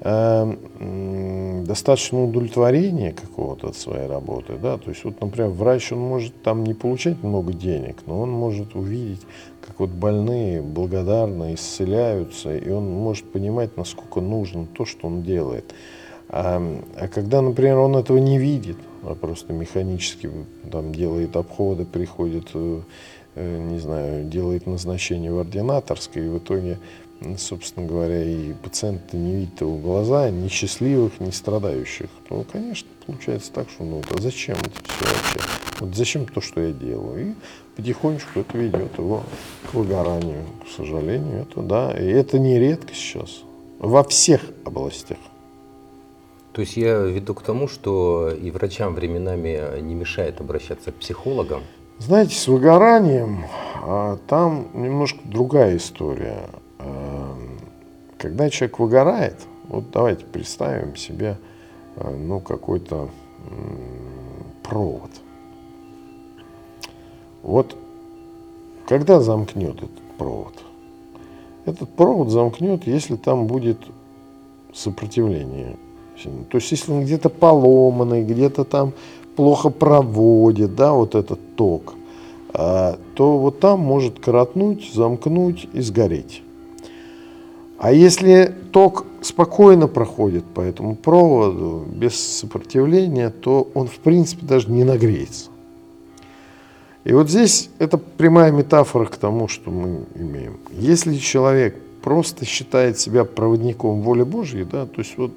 э, 0.00 1.62
достаточно 1.66 2.22
удовлетворения 2.24 3.12
какого-то 3.12 3.68
от 3.68 3.76
своей 3.76 4.06
работы, 4.06 4.58
да, 4.60 4.76
то 4.78 4.90
есть 4.90 5.04
вот, 5.04 5.20
например, 5.20 5.50
врач, 5.50 5.92
он 5.92 6.00
может 6.00 6.40
там 6.42 6.64
не 6.64 6.74
получать 6.74 7.22
много 7.22 7.52
денег, 7.52 7.96
но 8.06 8.20
он 8.20 8.30
может 8.30 8.74
увидеть, 8.74 9.22
как 9.66 9.80
вот 9.80 9.90
больные 9.90 10.62
благодарно 10.62 11.54
исцеляются, 11.54 12.56
и 12.56 12.70
он 12.70 12.88
может 12.90 13.30
понимать, 13.32 13.76
насколько 13.76 14.20
нужно 14.20 14.66
то, 14.66 14.84
что 14.84 15.06
он 15.06 15.22
делает. 15.22 15.74
А, 16.28 16.60
а 16.96 17.08
когда, 17.08 17.40
например, 17.40 17.78
он 17.78 17.96
этого 17.96 18.18
не 18.18 18.38
видит, 18.38 18.76
а 19.06 19.14
просто 19.14 19.52
механически 19.52 20.30
там 20.70 20.92
делает 20.92 21.36
обходы, 21.36 21.84
приходит, 21.84 22.48
э, 22.54 22.80
э, 23.36 23.58
не 23.58 23.78
знаю, 23.78 24.24
делает 24.24 24.66
назначение 24.66 25.32
в 25.32 25.38
ординаторской, 25.38 26.26
и 26.26 26.28
в 26.28 26.38
итоге, 26.38 26.78
собственно 27.38 27.86
говоря, 27.86 28.22
и 28.22 28.52
пациент 28.52 29.12
не 29.12 29.36
видит 29.36 29.60
его 29.60 29.76
глаза, 29.76 30.30
ни 30.30 30.48
счастливых, 30.48 31.20
ни 31.20 31.30
страдающих, 31.30 32.08
то, 32.28 32.44
конечно, 32.50 32.88
получается 33.06 33.52
так, 33.52 33.70
что 33.70 33.84
ну, 33.84 34.02
а 34.10 34.20
зачем 34.20 34.56
это 34.56 34.70
все 34.84 35.04
вообще? 35.04 35.40
Вот 35.80 35.94
зачем 35.94 36.26
то, 36.26 36.40
что 36.40 36.60
я 36.60 36.72
делаю? 36.72 37.30
И 37.30 37.34
потихонечку 37.76 38.40
это 38.40 38.58
ведет 38.58 38.98
его 38.98 39.22
к 39.70 39.74
выгоранию, 39.74 40.44
к 40.64 40.70
сожалению. 40.76 41.42
Это, 41.42 41.62
да, 41.62 41.92
и 41.92 42.06
это 42.06 42.38
не 42.38 42.58
редко 42.58 42.94
сейчас 42.94 43.42
во 43.78 44.02
всех 44.02 44.40
областях. 44.64 45.18
То 46.56 46.62
есть 46.62 46.78
я 46.78 47.00
веду 47.00 47.34
к 47.34 47.42
тому, 47.42 47.68
что 47.68 48.30
и 48.30 48.50
врачам 48.50 48.94
временами 48.94 49.78
не 49.82 49.94
мешает 49.94 50.40
обращаться 50.40 50.90
к 50.90 50.94
психологам. 50.94 51.60
Знаете, 51.98 52.34
с 52.34 52.48
выгоранием 52.48 53.44
а, 53.82 54.16
там 54.26 54.68
немножко 54.72 55.18
другая 55.24 55.76
история. 55.76 56.48
А, 56.78 57.36
когда 58.16 58.48
человек 58.48 58.78
выгорает, 58.78 59.38
вот 59.68 59.90
давайте 59.90 60.24
представим 60.24 60.96
себе 60.96 61.36
а, 61.96 62.10
ну, 62.10 62.40
какой-то 62.40 63.10
провод. 64.62 65.10
Вот 67.42 67.76
когда 68.88 69.20
замкнет 69.20 69.76
этот 69.76 70.16
провод? 70.16 70.54
Этот 71.66 71.94
провод 71.94 72.30
замкнет, 72.30 72.86
если 72.86 73.16
там 73.16 73.46
будет 73.46 73.78
сопротивление 74.72 75.76
то 76.22 76.58
есть, 76.58 76.70
если 76.70 76.92
он 76.92 77.04
где-то 77.04 77.28
поломанный, 77.28 78.24
где-то 78.24 78.64
там 78.64 78.92
плохо 79.36 79.70
проводит, 79.70 80.74
да, 80.74 80.92
вот 80.92 81.14
этот 81.14 81.38
ток, 81.56 81.94
а, 82.52 82.98
то 83.14 83.38
вот 83.38 83.60
там 83.60 83.80
может 83.80 84.18
коротнуть, 84.18 84.90
замкнуть 84.92 85.68
и 85.72 85.80
сгореть. 85.80 86.42
А 87.78 87.92
если 87.92 88.54
ток 88.72 89.04
спокойно 89.20 89.86
проходит 89.86 90.44
по 90.44 90.60
этому 90.60 90.96
проводу, 90.96 91.84
без 91.86 92.14
сопротивления, 92.14 93.28
то 93.28 93.68
он 93.74 93.86
в 93.86 93.98
принципе 93.98 94.46
даже 94.46 94.70
не 94.70 94.84
нагреется. 94.84 95.50
И 97.04 97.12
вот 97.12 97.28
здесь 97.28 97.68
это 97.78 97.98
прямая 97.98 98.50
метафора 98.50 99.04
к 99.04 99.16
тому, 99.16 99.46
что 99.46 99.70
мы 99.70 100.06
имеем. 100.14 100.58
Если 100.72 101.16
человек 101.16 101.76
просто 102.02 102.44
считает 102.44 102.98
себя 102.98 103.24
проводником 103.24 104.00
воли 104.00 104.22
Божьей, 104.22 104.64
да, 104.64 104.86
то 104.86 105.00
есть 105.00 105.16
вот 105.18 105.32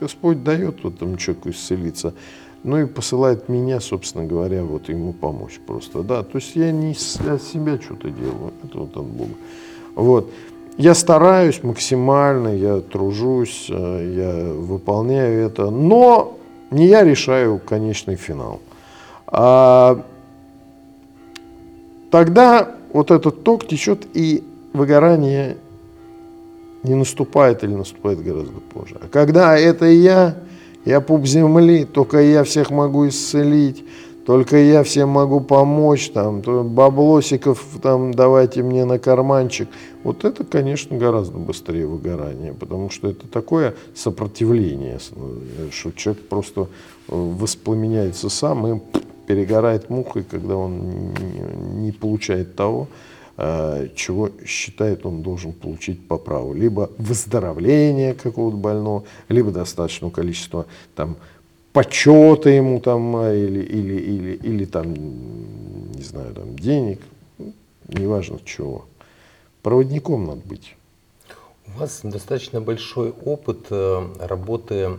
Господь 0.00 0.42
дает 0.42 0.82
вот 0.82 0.94
этому 0.96 1.16
человеку 1.16 1.50
исцелиться. 1.50 2.14
ну 2.62 2.78
и 2.78 2.86
посылает 2.86 3.48
меня, 3.48 3.80
собственно 3.80 4.26
говоря, 4.26 4.64
вот 4.64 4.88
ему 4.88 5.12
помочь 5.12 5.60
просто, 5.66 6.02
да. 6.02 6.22
То 6.22 6.38
есть 6.38 6.56
я 6.56 6.72
не 6.72 6.94
для 7.18 7.38
себя 7.38 7.78
что-то 7.80 8.10
делаю, 8.10 8.52
это 8.62 8.78
вот 8.78 8.96
от 8.96 9.06
Бога. 9.06 9.34
Вот. 9.94 10.30
Я 10.76 10.94
стараюсь 10.94 11.62
максимально, 11.62 12.56
я 12.56 12.80
тружусь, 12.80 13.66
э, 13.68 14.14
я 14.16 14.52
выполняю 14.52 15.46
это, 15.46 15.70
но 15.70 16.38
не 16.70 16.86
я 16.86 17.02
решаю 17.02 17.58
конечный 17.58 18.16
финал. 18.16 18.60
А 19.26 20.02
тогда 22.10 22.74
вот 22.92 23.10
этот 23.10 23.42
ток 23.42 23.66
течет, 23.66 24.06
и 24.14 24.44
выгорание 24.72 25.56
не 26.82 26.94
наступает 26.94 27.64
или 27.64 27.74
наступает 27.74 28.22
гораздо 28.22 28.60
позже. 28.60 28.96
А 29.00 29.08
когда 29.08 29.56
это 29.58 29.86
я, 29.86 30.36
я 30.84 31.00
пуп 31.00 31.26
земли, 31.26 31.84
только 31.84 32.20
я 32.20 32.44
всех 32.44 32.70
могу 32.70 33.08
исцелить, 33.08 33.84
только 34.26 34.56
я 34.58 34.82
всем 34.82 35.08
могу 35.08 35.40
помочь, 35.40 36.10
там, 36.10 36.40
баблосиков 36.40 37.64
там 37.82 38.14
давайте 38.14 38.62
мне 38.62 38.84
на 38.84 38.98
карманчик. 38.98 39.68
Вот 40.04 40.24
это, 40.24 40.44
конечно, 40.44 40.96
гораздо 40.96 41.38
быстрее 41.38 41.86
выгорание, 41.86 42.52
потому 42.52 42.90
что 42.90 43.08
это 43.08 43.26
такое 43.26 43.74
сопротивление, 43.94 44.98
что 45.72 45.90
человек 45.92 46.22
просто 46.28 46.68
воспламеняется 47.08 48.28
сам 48.28 48.66
и 48.66 48.80
перегорает 49.26 49.90
мухой, 49.90 50.22
когда 50.22 50.56
он 50.56 51.12
не 51.82 51.92
получает 51.92 52.54
того, 52.56 52.88
чего 53.36 54.30
считает 54.44 55.06
он 55.06 55.22
должен 55.22 55.52
получить 55.52 56.06
по 56.06 56.18
праву. 56.18 56.52
Либо 56.52 56.90
выздоровление 56.98 58.14
какого-то 58.14 58.56
больного, 58.56 59.04
либо 59.28 59.50
достаточного 59.50 60.10
количества 60.10 60.66
там, 60.94 61.16
почета 61.72 62.50
ему 62.50 62.80
там, 62.80 63.16
а, 63.16 63.32
или, 63.32 63.62
или, 63.62 63.94
или, 64.00 64.32
или 64.36 64.64
там, 64.64 64.92
не 64.92 66.02
знаю, 66.02 66.34
там, 66.34 66.56
денег, 66.56 67.00
неважно 67.88 68.38
чего. 68.44 68.86
Проводником 69.62 70.24
надо 70.24 70.42
быть. 70.46 70.76
У 71.66 71.78
вас 71.78 72.00
достаточно 72.02 72.60
большой 72.60 73.10
опыт 73.24 73.66
э, 73.70 74.06
работы 74.18 74.90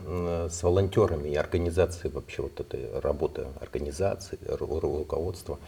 с 0.50 0.64
волонтерами 0.64 1.30
и 1.30 1.36
организации 1.36 2.08
вообще 2.08 2.44
вот 2.44 2.60
этой 2.60 3.00
работы 3.02 3.46
организации, 3.60 4.40
руководства. 4.48 5.60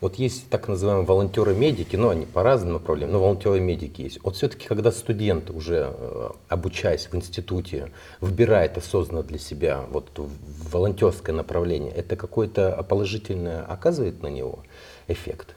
Вот 0.00 0.14
есть 0.14 0.48
так 0.48 0.68
называемые 0.68 1.06
волонтеры-медики, 1.06 1.96
но 1.96 2.10
они 2.10 2.24
по 2.24 2.44
разным 2.44 2.74
направлениям, 2.74 3.14
но 3.14 3.20
волонтеры-медики 3.20 4.02
есть. 4.02 4.20
Вот 4.22 4.36
все-таки, 4.36 4.68
когда 4.68 4.92
студент 4.92 5.50
уже 5.50 5.92
э, 5.92 6.30
обучаясь 6.48 7.06
в 7.06 7.14
институте, 7.16 7.90
выбирает 8.20 8.78
осознанно 8.78 9.24
для 9.24 9.38
себя 9.38 9.84
вот 9.90 10.10
волонтерское 10.16 11.34
направление, 11.34 11.92
это 11.92 12.14
какое-то 12.14 12.84
положительное 12.88 13.64
оказывает 13.64 14.22
на 14.22 14.28
него 14.28 14.60
эффект? 15.08 15.56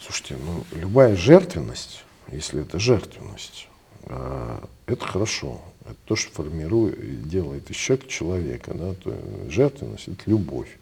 Слушайте, 0.00 0.36
ну 0.44 0.62
любая 0.78 1.16
жертвенность, 1.16 2.04
если 2.30 2.62
это 2.62 2.78
жертвенность, 2.78 3.66
э, 4.04 4.58
это 4.86 5.04
хорошо. 5.04 5.60
Это 5.84 5.96
то, 6.04 6.16
что 6.16 6.32
формирует, 6.32 7.28
делает 7.28 7.70
из 7.70 7.76
человека. 7.76 8.72
Да? 8.72 8.94
То 8.94 9.14
жертвенность– 9.48 10.06
это 10.08 10.22
любовь. 10.26 10.78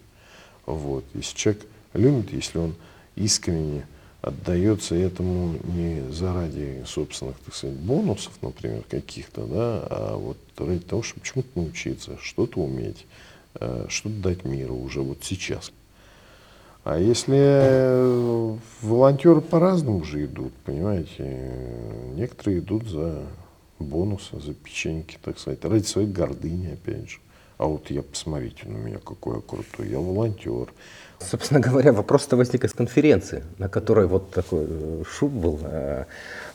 Вот. 0.66 1.04
Если 1.14 1.36
человек 1.36 1.66
любит, 1.94 2.32
если 2.32 2.58
он 2.58 2.74
искренне 3.16 3.86
отдается 4.22 4.94
этому 4.94 5.58
не 5.64 6.10
заради 6.12 6.84
собственных, 6.86 7.36
так 7.44 7.54
сказать, 7.54 7.76
бонусов, 7.76 8.32
например, 8.40 8.84
каких-то, 8.88 9.44
да, 9.46 9.86
а 9.90 10.16
вот 10.16 10.38
ради 10.56 10.80
того, 10.80 11.02
чтобы 11.02 11.26
чему-то 11.26 11.48
научиться, 11.56 12.16
что-то 12.22 12.60
уметь, 12.60 13.04
э, 13.56 13.86
что-то 13.88 14.14
дать 14.16 14.44
миру 14.44 14.76
уже 14.76 15.00
вот 15.00 15.18
сейчас. 15.22 15.72
А 16.84 16.98
если 16.98 17.36
э, 17.36 18.56
волонтеры 18.80 19.40
по-разному 19.40 20.04
же 20.04 20.24
идут, 20.24 20.52
понимаете, 20.64 21.52
некоторые 22.14 22.60
идут 22.60 22.88
за 22.88 23.22
бонусы, 23.78 24.40
за 24.40 24.54
печеньки, 24.54 25.18
так 25.22 25.38
сказать, 25.38 25.64
ради 25.64 25.84
своей 25.84 26.08
гордыни, 26.08 26.72
опять 26.72 27.10
же. 27.10 27.18
А 27.58 27.66
вот 27.66 27.90
я, 27.90 28.02
посмотрите 28.02 28.66
на 28.66 28.76
меня, 28.76 28.98
какой 28.98 29.36
я 29.36 29.42
крутой, 29.42 29.88
я 29.90 29.98
волонтер. 29.98 30.72
Собственно 31.30 31.60
говоря, 31.60 31.92
вопрос-то 31.92 32.36
возник 32.36 32.64
из 32.64 32.72
конференции, 32.72 33.42
на 33.58 33.68
которой 33.68 34.06
вот 34.06 34.30
такой 34.30 34.66
э, 34.68 35.02
шум 35.10 35.40
был 35.40 35.60
э, 35.62 36.04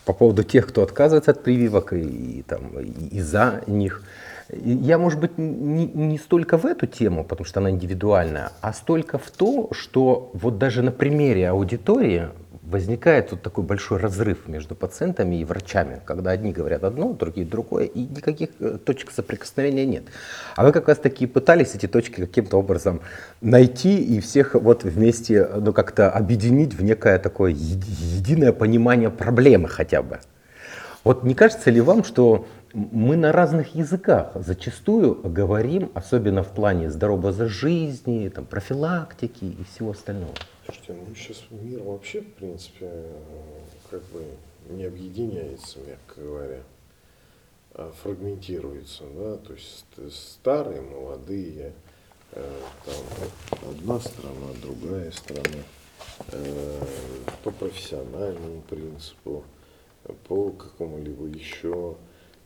по 0.05 0.13
поводу 0.13 0.43
тех, 0.43 0.67
кто 0.67 0.83
отказывается 0.83 1.31
от 1.31 1.43
прививок 1.43 1.93
и, 1.93 2.39
и, 2.39 2.41
там, 2.43 2.79
и, 2.79 3.17
и 3.17 3.21
за 3.21 3.61
них. 3.67 4.03
Я, 4.49 4.97
может 4.97 5.19
быть, 5.19 5.37
не, 5.37 5.85
не 5.87 6.17
столько 6.17 6.57
в 6.57 6.65
эту 6.65 6.87
тему, 6.87 7.23
потому 7.23 7.45
что 7.45 7.59
она 7.59 7.69
индивидуальная, 7.69 8.51
а 8.61 8.73
столько 8.73 9.17
в 9.17 9.29
то, 9.29 9.69
что 9.71 10.31
вот 10.33 10.57
даже 10.57 10.81
на 10.81 10.91
примере 10.91 11.49
аудитории 11.49 12.29
возникает 12.69 13.31
вот 13.31 13.41
такой 13.41 13.63
большой 13.63 13.97
разрыв 13.97 14.47
между 14.47 14.75
пациентами 14.75 15.37
и 15.37 15.45
врачами, 15.45 16.01
когда 16.05 16.31
одни 16.31 16.51
говорят 16.51 16.83
одно, 16.83 17.13
другие 17.13 17.47
другое, 17.47 17.85
и 17.85 18.01
никаких 18.01 18.49
э, 18.59 18.77
точек 18.83 19.11
соприкосновения 19.11 19.85
нет. 19.85 20.03
А 20.55 20.65
вы 20.65 20.73
как 20.73 20.87
раз 20.89 20.97
таки 20.97 21.27
пытались 21.27 21.75
эти 21.75 21.87
точки 21.87 22.21
каким-то 22.21 22.57
образом 22.57 22.99
найти 23.41 24.03
и 24.03 24.19
всех 24.19 24.55
вот 24.55 24.83
вместе 24.83 25.47
ну, 25.55 25.71
как-то 25.71 26.11
объединить 26.11 26.73
в 26.73 26.83
некое 26.83 27.19
такое 27.19 27.51
единое 27.51 28.51
понимание 28.51 29.09
проблемы 29.09 29.69
хотя 29.69 30.01
бы. 30.01 30.19
Вот 31.05 31.23
не 31.23 31.35
кажется 31.35 31.71
ли 31.71 31.79
вам, 31.79 32.03
что 32.03 32.47
мы 32.73 33.15
на 33.15 33.31
разных 33.31 33.75
языках 33.75 34.31
зачастую 34.35 35.15
говорим, 35.15 35.91
особенно 35.93 36.43
в 36.43 36.53
плане 36.53 36.89
здорового 36.89 37.47
жизни, 37.47 38.29
там, 38.29 38.45
профилактики 38.45 39.45
и 39.45 39.63
всего 39.63 39.91
остального? 39.91 40.33
Слушайте, 40.65 40.93
ну 40.93 41.15
сейчас 41.15 41.43
мир 41.49 41.81
вообще, 41.81 42.21
в 42.21 42.33
принципе, 42.33 42.91
как 43.89 44.01
бы 44.05 44.23
не 44.69 44.83
объединяется, 44.83 45.79
мягко 45.79 46.21
говоря, 46.21 46.59
а 47.73 47.91
фрагментируется, 48.03 49.03
да, 49.15 49.37
то 49.37 49.53
есть 49.53 49.85
старые, 50.11 50.81
молодые, 50.81 51.73
э, 52.33 52.59
там 52.85 53.69
одна 53.69 53.99
страна, 53.99 54.47
другая 54.61 55.11
страна, 55.11 55.63
э, 56.31 56.81
по 57.43 57.51
профессиональному 57.51 58.61
принципу, 58.69 59.43
по 60.27 60.51
какому-либо 60.51 61.27
еще. 61.27 61.95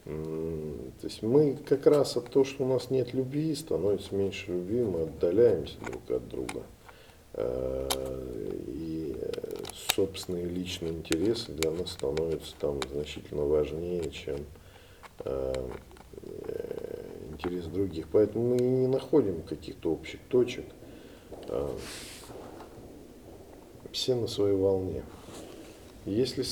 То 0.03 1.03
есть 1.03 1.21
мы 1.21 1.57
как 1.67 1.85
раз 1.85 2.17
от 2.17 2.29
того, 2.31 2.43
что 2.43 2.63
у 2.63 2.67
нас 2.67 2.89
нет 2.89 3.13
любви, 3.13 3.53
становится 3.53 4.15
меньше 4.15 4.51
любви, 4.51 4.81
мы 4.81 5.01
отдаляемся 5.03 5.75
друг 5.85 6.09
от 6.09 6.27
друга. 6.27 6.63
Э, 7.33 7.87
и 8.67 9.15
собственные 9.95 10.45
личные 10.45 10.93
интересы 10.93 11.51
для 11.53 11.71
нас 11.71 11.91
становятся 11.91 12.55
там 12.59 12.79
значительно 12.91 13.43
важнее, 13.43 14.09
чем 14.09 14.37
э, 15.19 15.69
интерес 17.31 17.65
других. 17.65 18.07
Поэтому 18.11 18.55
мы 18.55 18.57
не 18.57 18.87
находим 18.87 19.43
каких-то 19.43 19.91
общих 19.91 20.19
точек. 20.29 20.65
Э, 21.47 21.69
все 23.91 24.15
на 24.15 24.27
своей 24.27 24.55
волне. 24.55 25.03
Если 26.05 26.43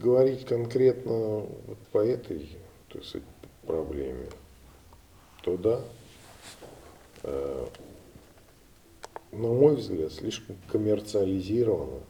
говорить 0.00 0.46
конкретно 0.46 1.40
вот 1.66 1.78
по 1.92 1.98
этой 1.98 2.56
так 2.92 3.04
сказать, 3.04 3.26
проблеме, 3.66 4.28
то 5.42 5.56
да, 5.56 5.80
на 9.32 9.48
мой 9.48 9.76
взгляд, 9.76 10.12
слишком 10.12 10.56
коммерциализирована 10.68 12.00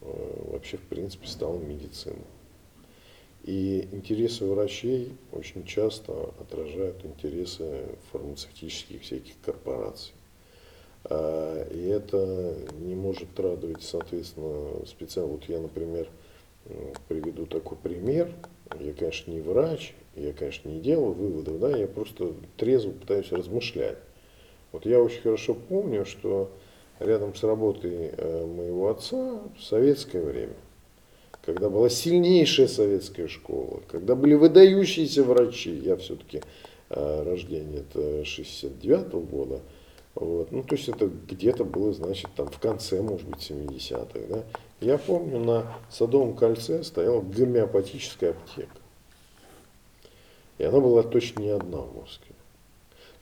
э, 0.00 0.50
вообще, 0.50 0.78
в 0.78 0.82
принципе, 0.82 1.26
стала 1.26 1.58
медицина. 1.58 2.24
И 3.44 3.88
интересы 3.92 4.44
врачей 4.44 5.12
очень 5.30 5.64
часто 5.64 6.34
отражают 6.40 7.04
интересы 7.04 7.84
фармацевтических 8.10 9.02
всяких 9.02 9.40
корпораций. 9.40 10.12
А, 11.04 11.62
и 11.70 11.86
это 11.86 12.56
не 12.80 12.96
может 12.96 13.38
радовать, 13.38 13.84
соответственно, 13.84 14.84
специально. 14.86 15.30
Вот 15.30 15.44
я, 15.44 15.60
например, 15.60 16.08
приведу 17.08 17.46
такой 17.46 17.78
пример. 17.78 18.34
Я, 18.80 18.92
конечно, 18.92 19.30
не 19.30 19.40
врач, 19.40 19.94
я, 20.16 20.32
конечно, 20.32 20.68
не 20.68 20.80
делаю 20.80 21.12
выводов, 21.12 21.60
да, 21.60 21.76
я 21.76 21.86
просто 21.86 22.32
трезво 22.56 22.90
пытаюсь 22.90 23.30
размышлять. 23.30 23.98
Вот 24.72 24.86
я 24.86 25.00
очень 25.00 25.22
хорошо 25.22 25.54
помню, 25.54 26.04
что 26.04 26.50
рядом 26.98 27.34
с 27.34 27.42
работой 27.44 28.10
э, 28.16 28.46
моего 28.46 28.88
отца 28.88 29.40
в 29.56 29.62
советское 29.62 30.22
время, 30.22 30.54
когда 31.44 31.70
была 31.70 31.88
сильнейшая 31.88 32.66
советская 32.66 33.28
школа, 33.28 33.82
когда 33.88 34.14
были 34.14 34.34
выдающиеся 34.34 35.22
врачи, 35.22 35.72
я 35.72 35.96
все-таки 35.96 36.42
э, 36.90 37.22
рождение 37.22 37.80
это 37.80 38.24
69 38.24 39.06
-го 39.06 39.20
года, 39.20 39.60
вот, 40.14 40.50
ну, 40.50 40.62
то 40.62 40.76
есть 40.76 40.88
это 40.88 41.06
где-то 41.06 41.64
было, 41.64 41.92
значит, 41.92 42.30
там 42.36 42.48
в 42.48 42.58
конце, 42.58 43.02
может 43.02 43.28
быть, 43.28 43.50
70-х, 43.50 44.18
да. 44.28 44.44
Я 44.80 44.98
помню, 44.98 45.38
на 45.38 45.66
Садовом 45.90 46.34
кольце 46.34 46.82
стояла 46.84 47.22
гомеопатическая 47.22 48.30
аптека. 48.30 48.76
И 50.58 50.64
она 50.64 50.80
была 50.80 51.02
точно 51.02 51.40
не 51.40 51.50
одна 51.50 51.78
в 51.78 51.96
Москве. 51.96 52.34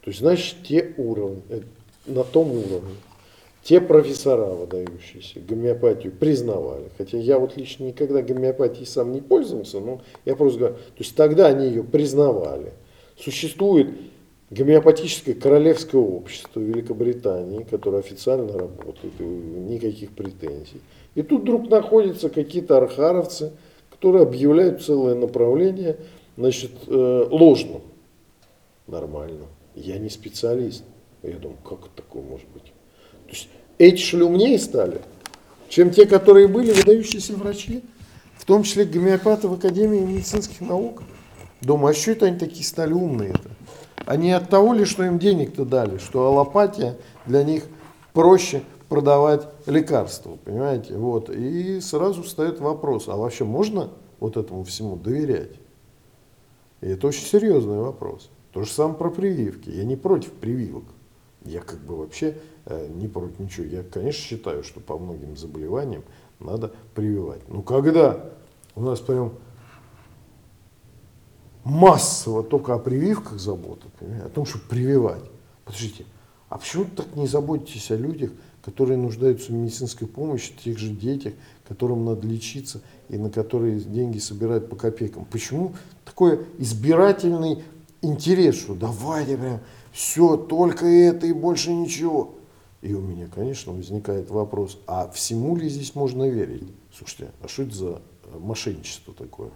То 0.01 0.11
есть, 0.11 0.21
значит, 0.21 0.57
те 0.67 0.95
уровни, 0.97 1.43
э, 1.49 1.61
на 2.07 2.25
том 2.25 2.51
уровне, 2.51 2.97
те 3.62 3.81
профессора, 3.81 4.47
выдающиеся, 4.47 5.40
гомеопатию 5.40 6.12
признавали. 6.12 6.90
Хотя 6.99 7.19
я 7.19 7.38
вот 7.38 7.57
лично 7.57 7.85
никогда 7.85 8.21
гомеопатией 8.21 8.87
сам 8.87 9.12
не 9.12 9.23
пользовался, 9.23 9.81
но 9.81 10.03
я 10.25 10.37
просто 10.37 10.59
говорю, 10.59 10.75
то 10.75 10.99
есть 10.99 11.17
тогда 11.17 11.47
они 11.47 11.69
ее 11.69 11.83
признавали. 11.83 12.73
Существует 13.19 13.88
гомеопатическое 14.51 15.35
королевское 15.35 16.01
общество 16.01 16.61
Великобритании, 16.61 17.62
которое 17.62 17.99
официально 17.99 18.53
работает, 18.53 19.19
никаких 19.19 20.11
претензий. 20.11 20.81
И 21.14 21.22
тут 21.22 21.42
вдруг 21.42 21.68
находятся 21.68 22.29
какие-то 22.29 22.77
архаровцы, 22.77 23.53
которые 23.90 24.22
объявляют 24.22 24.83
целое 24.83 25.14
направление 25.14 25.96
значит, 26.37 26.72
э, 26.87 27.27
ложным. 27.31 27.83
Нормально. 28.87 29.46
Я 29.74 29.98
не 29.98 30.11
специалист. 30.11 30.85
Я 31.22 31.37
думаю, 31.37 31.59
как 31.64 31.88
такое 31.94 32.22
может 32.22 32.48
быть? 32.48 32.64
То 32.64 33.31
есть 33.31 33.48
эти 33.79 34.00
шли 34.00 34.22
умнее 34.22 34.59
стали, 34.59 35.00
чем 35.68 35.90
те, 35.90 36.07
которые 36.07 36.48
были 36.48 36.70
выдающиеся 36.72 37.35
врачи, 37.35 37.83
в 38.37 38.44
том 38.44 38.62
числе 38.62 38.85
гомеопаты 38.85 39.48
в 39.48 39.55
Академии 39.55 40.00
медицинских 40.00 40.61
наук. 40.61 41.03
Думаю, 41.62 41.92
а 41.92 41.94
что 41.94 42.11
это 42.11 42.27
они 42.27 42.38
такие 42.38 42.64
стали 42.64 42.92
умные-то? 42.92 43.50
Они 44.05 44.33
от 44.33 44.50
того 44.50 44.74
ли, 44.74 44.85
что 44.85 45.05
им 45.05 45.18
денег-то 45.18 45.64
дали, 45.64 45.96
что 45.96 46.27
аллопатия 46.27 46.96
для 47.24 47.42
них 47.42 47.64
проще 48.12 48.62
продавать 48.94 49.48
лекарства, 49.66 50.38
понимаете? 50.44 50.96
Вот. 50.96 51.28
И 51.28 51.80
сразу 51.80 52.22
встает 52.22 52.61
вопрос, 52.61 53.09
а 53.09 53.16
вообще 53.16 53.42
можно 53.42 53.90
вот 54.20 54.37
этому 54.37 54.62
всему 54.62 54.94
доверять? 54.94 55.57
И 56.80 56.87
это 56.87 57.09
очень 57.09 57.26
серьезный 57.26 57.78
вопрос. 57.78 58.30
То 58.52 58.62
же 58.62 58.70
самое 58.70 58.96
про 58.96 59.11
прививки. 59.11 59.68
Я 59.68 59.83
не 59.83 59.96
против 59.96 60.30
прививок. 60.30 60.85
Я 61.44 61.61
как 61.61 61.80
бы 61.80 61.96
вообще 61.96 62.37
э, 62.66 62.87
не 62.88 63.09
против 63.09 63.40
ничего. 63.40 63.66
Я, 63.66 63.83
конечно, 63.83 64.22
считаю, 64.22 64.62
что 64.62 64.78
по 64.78 64.96
многим 64.96 65.37
заболеваниям 65.37 66.04
надо 66.38 66.70
прививать. 66.94 67.40
Но 67.48 67.62
когда 67.62 68.30
у 68.76 68.80
нас 68.80 69.00
прям 69.00 69.33
массово 71.64 72.44
только 72.44 72.74
о 72.74 72.78
прививках 72.78 73.40
забота, 73.40 73.88
о 74.24 74.28
том, 74.28 74.46
чтобы 74.46 74.66
прививать. 74.66 75.24
Подождите, 75.64 76.04
а 76.48 76.59
почему 76.59 76.85
так 76.85 77.16
не 77.16 77.26
заботитесь 77.26 77.90
о 77.90 77.96
людях, 77.96 78.30
которые 78.64 78.96
нуждаются 78.96 79.53
в 79.53 79.55
медицинской 79.55 80.09
помощи, 80.09 80.55
тех 80.64 80.79
же 80.79 80.88
детях, 80.90 81.35
которым 81.68 82.05
надо 82.05 82.27
лечиться 82.27 82.81
и 83.09 83.18
на 83.18 83.31
которые 83.31 83.81
деньги 83.81 84.18
собирают 84.18 84.70
по 84.70 84.77
копейкам? 84.77 85.27
Почему 85.27 85.74
такой 86.05 86.46
избирательный 86.59 87.62
интерес, 88.00 88.57
что 88.57 88.74
давайте 88.74 89.37
прям 89.37 89.61
все, 89.92 90.37
только 90.37 90.87
это 90.87 91.27
и 91.27 91.33
больше 91.33 91.72
ничего? 91.72 92.35
И 92.81 92.94
у 92.94 93.00
меня, 93.00 93.29
конечно, 93.35 93.72
возникает 93.72 94.31
вопрос, 94.31 94.79
а 94.87 95.09
всему 95.11 95.57
ли 95.57 95.68
здесь 95.68 95.94
можно 95.94 96.29
верить? 96.29 96.64
Слушайте, 96.96 97.33
а 97.42 97.48
что 97.48 97.62
это 97.62 97.74
за 97.74 98.03
мошенничество 98.38 99.12
такое? 99.14 99.50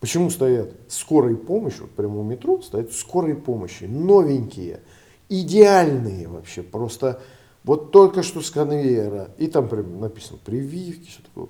Почему 0.00 0.30
стоят 0.30 0.72
скорые 0.88 1.36
помощи, 1.36 1.80
вот 1.80 1.90
прямо 1.92 2.20
у 2.20 2.24
метро 2.24 2.60
стоят 2.60 2.92
скорые 2.92 3.36
помощи, 3.36 3.84
новенькие, 3.84 4.80
идеальные 5.28 6.28
вообще, 6.28 6.62
просто 6.62 7.22
вот 7.64 7.92
только 7.92 8.22
что 8.22 8.40
с 8.40 8.50
конвейера, 8.50 9.30
и 9.38 9.46
там 9.46 9.68
прям 9.68 10.00
написано 10.00 10.38
прививки, 10.44 11.08
все 11.08 11.22
такое. 11.22 11.48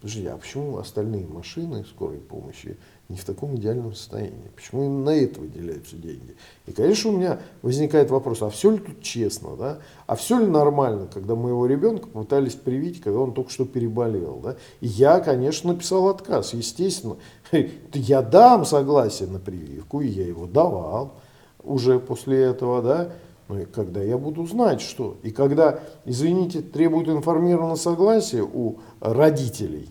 Подожди, 0.00 0.26
а 0.26 0.38
почему 0.38 0.78
остальные 0.78 1.26
машины 1.26 1.84
скорой 1.84 2.18
помощи 2.18 2.78
не 3.10 3.16
в 3.16 3.24
таком 3.24 3.56
идеальном 3.56 3.94
состоянии? 3.94 4.50
Почему 4.56 4.84
именно 4.84 5.04
на 5.04 5.10
это 5.10 5.40
выделяются 5.40 5.96
деньги? 5.96 6.36
И, 6.66 6.72
конечно, 6.72 7.10
у 7.10 7.16
меня 7.16 7.40
возникает 7.60 8.10
вопрос, 8.10 8.40
а 8.40 8.48
все 8.48 8.70
ли 8.70 8.78
тут 8.78 9.02
честно, 9.02 9.56
да? 9.56 9.78
А 10.06 10.14
все 10.14 10.38
ли 10.38 10.46
нормально, 10.46 11.08
когда 11.12 11.34
моего 11.34 11.66
ребенка 11.66 12.08
пытались 12.08 12.54
привить, 12.54 13.02
когда 13.02 13.18
он 13.18 13.34
только 13.34 13.50
что 13.50 13.66
переболел, 13.66 14.40
да? 14.42 14.56
И 14.80 14.86
я, 14.86 15.20
конечно, 15.20 15.72
написал 15.72 16.08
отказ, 16.08 16.54
естественно. 16.54 17.16
Я 17.92 18.22
дам 18.22 18.64
согласие 18.64 19.28
на 19.28 19.40
прививку, 19.40 20.00
и 20.00 20.08
я 20.08 20.26
его 20.26 20.46
давал 20.46 21.14
уже 21.62 21.98
после 21.98 22.40
этого, 22.40 22.80
да? 22.80 23.12
Ну 23.50 23.58
и 23.58 23.64
когда 23.64 24.00
я 24.00 24.16
буду 24.16 24.46
знать, 24.46 24.80
что. 24.80 25.16
И 25.24 25.32
когда, 25.32 25.80
извините, 26.04 26.62
требуют 26.62 27.08
информированного 27.08 27.74
согласия 27.74 28.42
у 28.42 28.78
родителей, 29.00 29.88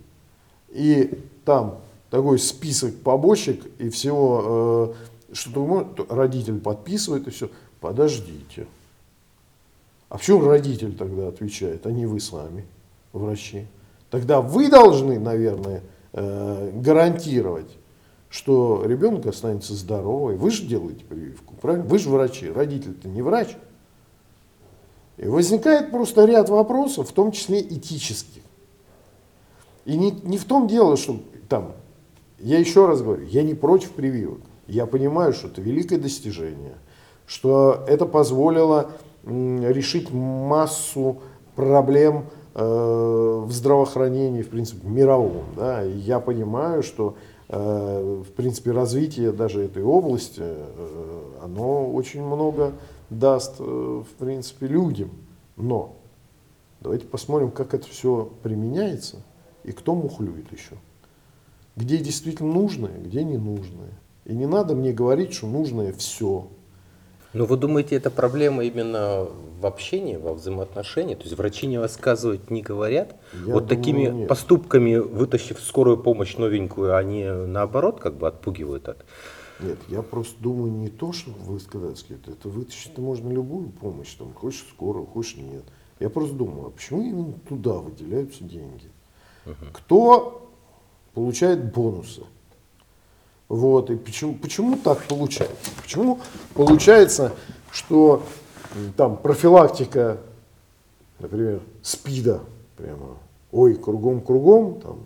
и 0.69 1.19
там 1.43 1.79
такой 2.09 2.39
список 2.39 2.95
побочек 3.01 3.61
и 3.77 3.89
всего, 3.89 4.95
э, 5.29 5.33
что 5.33 5.93
родитель 6.07 6.61
подписывает 6.61 7.27
и 7.27 7.31
все. 7.31 7.49
Подождите. 7.81 8.65
А 10.07 10.17
почему 10.17 10.45
родитель 10.45 10.95
тогда 10.95 11.27
отвечает, 11.27 11.85
а 11.85 11.91
не 11.91 12.05
вы 12.05 12.21
сами, 12.21 12.65
врачи? 13.11 13.67
Тогда 14.09 14.39
вы 14.39 14.69
должны, 14.69 15.19
наверное, 15.19 15.83
э, 16.13 16.71
гарантировать, 16.75 17.69
что 18.29 18.83
ребенок 18.85 19.25
останется 19.25 19.73
здоровый. 19.73 20.37
Вы 20.37 20.51
же 20.51 20.63
делаете 20.63 21.03
прививку, 21.03 21.55
правильно? 21.61 21.85
Вы 21.85 21.99
же 21.99 22.09
врачи, 22.09 22.49
родитель-то 22.49 23.07
не 23.07 23.21
врач. 23.21 23.57
И 25.17 25.27
возникает 25.27 25.91
просто 25.91 26.25
ряд 26.25 26.49
вопросов, 26.49 27.09
в 27.09 27.13
том 27.13 27.31
числе 27.31 27.59
этических. 27.61 28.43
И 29.85 29.97
не, 29.97 30.11
не 30.11 30.37
в 30.37 30.45
том 30.45 30.67
дело, 30.67 30.95
что 30.95 31.19
там, 31.49 31.73
я 32.37 32.59
еще 32.59 32.85
раз 32.85 33.01
говорю, 33.01 33.25
я 33.25 33.43
не 33.43 33.55
против 33.55 33.91
прививок. 33.91 34.41
Я 34.67 34.85
понимаю, 34.85 35.33
что 35.33 35.47
это 35.47 35.61
великое 35.61 35.97
достижение, 35.97 36.75
что 37.25 37.83
это 37.87 38.05
позволило 38.05 38.91
решить 39.25 40.11
массу 40.11 41.17
проблем 41.55 42.25
э, 42.53 42.63
в 42.63 43.51
здравоохранении, 43.51 44.43
в 44.43 44.49
принципе, 44.49 44.87
мировом. 44.87 45.45
Да? 45.57 45.83
И 45.83 45.91
я 45.91 46.19
понимаю, 46.19 46.83
что 46.83 47.15
в 47.57 48.31
принципе, 48.35 48.71
развитие 48.71 49.31
даже 49.31 49.63
этой 49.63 49.83
области, 49.83 50.43
э, 50.43 51.31
оно 51.41 51.91
очень 51.91 52.23
много 52.23 52.73
даст, 53.09 53.55
э, 53.59 53.63
в 53.63 54.13
принципе, 54.19 54.67
людям. 54.67 55.09
Но 55.57 55.95
давайте 56.79 57.05
посмотрим, 57.05 57.49
как 57.49 57.73
это 57.73 57.87
все 57.87 58.31
применяется 58.43 59.17
и 59.63 59.71
кто 59.71 59.95
мухлюет 59.95 60.51
еще. 60.51 60.75
Где 61.75 61.97
действительно 61.97 62.53
нужное, 62.53 62.97
где 62.99 63.23
не 63.23 63.37
нужное. 63.37 63.93
И 64.25 64.33
не 64.35 64.45
надо 64.45 64.75
мне 64.75 64.93
говорить, 64.93 65.33
что 65.33 65.47
нужное 65.47 65.91
все. 65.93 66.47
Ну, 67.33 67.45
вы 67.45 67.57
думаете, 67.57 67.95
это 67.95 68.09
проблема 68.09 68.63
именно 68.63 69.27
в 69.59 69.65
общении, 69.65 70.15
во 70.15 70.33
взаимоотношении? 70.33 71.15
То 71.15 71.23
есть 71.23 71.37
врачи 71.37 71.67
не 71.67 71.77
рассказывают, 71.77 72.49
не 72.49 72.61
говорят? 72.61 73.15
Я 73.33 73.53
вот 73.53 73.67
думаю, 73.67 73.67
такими 73.67 74.07
нет. 74.07 74.27
поступками, 74.27 74.95
вытащив 74.95 75.59
скорую 75.59 75.97
помощь 75.97 76.37
новенькую, 76.37 76.95
они 76.95 77.25
наоборот 77.25 77.99
как 77.99 78.15
бы 78.15 78.27
отпугивают 78.27 78.89
от... 78.89 79.05
Нет, 79.59 79.77
я 79.89 80.01
просто 80.01 80.41
думаю 80.41 80.71
не 80.71 80.87
то, 80.87 81.11
что 81.11 81.31
вы 81.31 81.59
сказали, 81.59 81.93
это 82.25 82.49
вытащить 82.49 82.97
можно 82.97 83.29
любую 83.29 83.69
помощь, 83.69 84.13
там, 84.15 84.33
хочешь 84.33 84.65
скорую, 84.69 85.05
хочешь 85.05 85.35
нет. 85.35 85.65
Я 85.99 86.09
просто 86.09 86.33
думаю, 86.33 86.67
а 86.67 86.69
почему 86.71 87.01
именно 87.01 87.33
туда 87.47 87.73
выделяются 87.73 88.43
деньги? 88.43 88.89
Угу. 89.45 89.65
Кто 89.73 90.49
получает 91.13 91.73
бонусы? 91.73 92.23
Вот, 93.49 93.89
и 93.89 93.95
почему, 93.95 94.35
почему 94.35 94.77
так 94.77 95.03
получается? 95.05 95.71
Почему 95.81 96.19
получается, 96.53 97.35
что 97.71 98.23
там 98.95 99.17
профилактика, 99.17 100.21
например, 101.17 101.61
СПИДа, 101.81 102.41
прямо, 102.77 103.17
ой, 103.51 103.75
кругом-кругом, 103.75 104.81
там, 104.81 104.99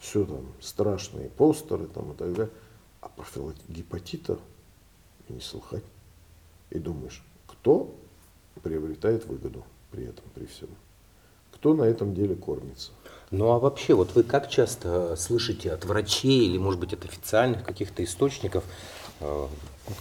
все 0.00 0.24
там, 0.24 0.44
страшные 0.60 1.28
постеры 1.28 1.86
там 1.86 2.12
и 2.12 2.16
так 2.16 2.32
далее, 2.32 2.52
а 3.00 3.08
профилактика 3.08 3.72
гепатита 3.72 4.38
и 5.28 5.34
не 5.34 5.40
слыхать. 5.40 5.84
И 6.70 6.80
думаешь, 6.80 7.24
кто 7.46 7.94
приобретает 8.62 9.24
выгоду 9.26 9.64
при 9.92 10.04
этом, 10.04 10.24
при 10.34 10.46
всем? 10.46 10.68
Кто 11.52 11.74
на 11.74 11.84
этом 11.84 12.12
деле 12.12 12.34
кормится? 12.34 12.90
Ну 13.30 13.50
а 13.52 13.58
вообще, 13.58 13.94
вот 13.94 14.14
вы 14.14 14.22
как 14.22 14.48
часто 14.48 15.14
слышите 15.16 15.72
от 15.72 15.84
врачей 15.84 16.46
или, 16.46 16.58
может 16.58 16.80
быть, 16.80 16.92
от 16.92 17.04
официальных 17.04 17.62
каких-то 17.62 18.02
источников 18.02 18.64
э, 19.20 19.46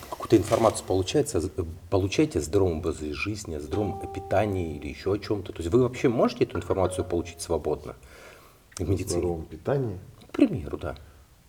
какую-то 0.09 0.37
информацию 0.37 0.85
получается, 0.87 1.41
получаете 1.89 2.39
о 2.39 2.41
здоровом 2.41 2.79
образе 2.79 3.13
жизни, 3.13 3.55
о 3.55 3.59
здоровом 3.59 4.01
питании 4.13 4.77
или 4.77 4.87
еще 4.87 5.13
о 5.13 5.17
чем-то? 5.17 5.51
То 5.51 5.59
есть 5.59 5.71
вы 5.71 5.81
вообще 5.81 6.07
можете 6.07 6.45
эту 6.45 6.57
информацию 6.57 7.03
получить 7.03 7.41
свободно 7.41 7.95
в 8.77 8.87
медицине? 8.87 9.17
О 9.17 9.19
здоровом 9.19 9.45
питании? 9.45 9.99
К 10.27 10.31
примеру, 10.31 10.77
да. 10.77 10.95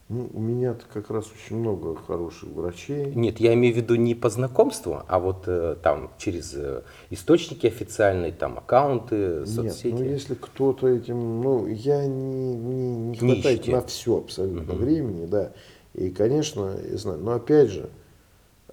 Ну, 0.08 0.30
у 0.32 0.40
меня 0.40 0.74
как 0.92 1.10
раз 1.10 1.26
очень 1.30 1.56
много 1.56 1.94
хороших 1.94 2.48
врачей. 2.50 3.12
Нет, 3.14 3.40
я 3.40 3.52
имею 3.54 3.74
в 3.74 3.76
виду 3.76 3.94
не 3.94 4.14
по 4.14 4.30
знакомству, 4.30 5.02
а 5.06 5.18
вот 5.18 5.44
э, 5.46 5.76
там 5.82 6.10
через 6.16 6.54
э, 6.54 6.82
источники 7.10 7.66
официальные, 7.66 8.32
там 8.32 8.56
аккаунты, 8.56 9.44
соцсети. 9.44 9.88
Нет, 9.88 10.00
ну 10.00 10.04
если 10.06 10.34
кто-то 10.34 10.88
этим, 10.88 11.42
ну 11.42 11.66
я 11.66 12.06
не, 12.06 12.54
не, 12.54 12.96
не 12.96 13.16
хватает 13.16 13.66
не 13.66 13.74
на 13.74 13.82
все 13.82 14.16
абсолютно 14.16 14.72
угу. 14.72 14.82
времени, 14.82 15.26
да. 15.26 15.52
И, 15.92 16.10
конечно, 16.10 16.78
я 16.90 16.96
знаю, 16.96 17.18
но 17.18 17.32
опять 17.32 17.70
же, 17.70 17.90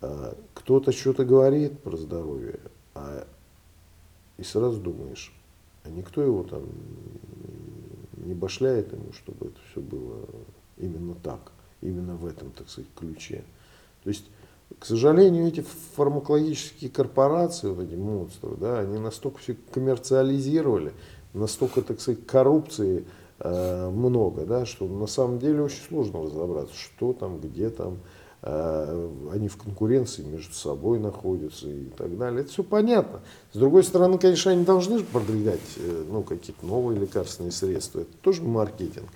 А, 0.05 0.35
кто-то 0.53 0.91
что-то 0.91 1.25
говорит 1.25 1.79
про 1.79 1.97
здоровье, 1.97 2.59
а 2.93 3.25
и 4.37 4.43
сразу 4.43 4.79
думаешь, 4.79 5.33
а 5.83 5.89
никто 5.89 6.21
его 6.21 6.43
там 6.43 6.63
не 8.17 8.33
башляет 8.33 8.91
ему, 8.93 9.13
чтобы 9.13 9.47
это 9.47 9.57
все 9.71 9.81
было 9.81 10.27
именно 10.77 11.15
так, 11.15 11.51
именно 11.81 12.15
в 12.15 12.25
этом, 12.25 12.51
так 12.51 12.69
сказать, 12.69 12.89
ключе. 12.95 13.43
То 14.03 14.09
есть, 14.09 14.25
к 14.79 14.85
сожалению, 14.85 15.47
эти 15.47 15.61
фармакологические 15.95 16.89
корпорации, 16.89 17.69
вот 17.69 17.83
эти 17.83 17.95
монстры, 17.95 18.55
да, 18.57 18.79
они 18.79 18.99
настолько 18.99 19.39
все 19.39 19.55
коммерциализировали, 19.71 20.93
настолько, 21.33 21.81
так 21.81 21.99
сказать, 21.99 22.25
коррупции 22.25 23.05
э, 23.39 23.89
много, 23.89 24.45
да, 24.45 24.65
что 24.65 24.87
на 24.87 25.07
самом 25.07 25.39
деле 25.39 25.61
очень 25.61 25.83
сложно 25.87 26.23
разобраться, 26.23 26.75
что 26.75 27.13
там, 27.13 27.39
где 27.39 27.69
там, 27.69 27.99
они 28.45 29.47
в 29.47 29.57
конкуренции 29.57 30.21
между 30.21 30.53
собой 30.53 30.99
находятся 30.99 31.67
и 31.67 31.85
так 31.97 32.15
далее. 32.15 32.41
Это 32.41 32.51
все 32.51 32.63
понятно. 32.63 33.21
С 33.51 33.57
другой 33.57 33.83
стороны, 33.83 34.19
конечно, 34.19 34.51
они 34.51 34.63
должны 34.63 35.03
продвигать 35.03 35.59
э, 35.77 36.05
ну, 36.07 36.21
какие-то 36.21 36.63
новые 36.63 36.99
лекарственные 36.99 37.51
средства. 37.51 38.01
Это 38.01 38.13
тоже 38.21 38.43
маркетинг. 38.43 39.09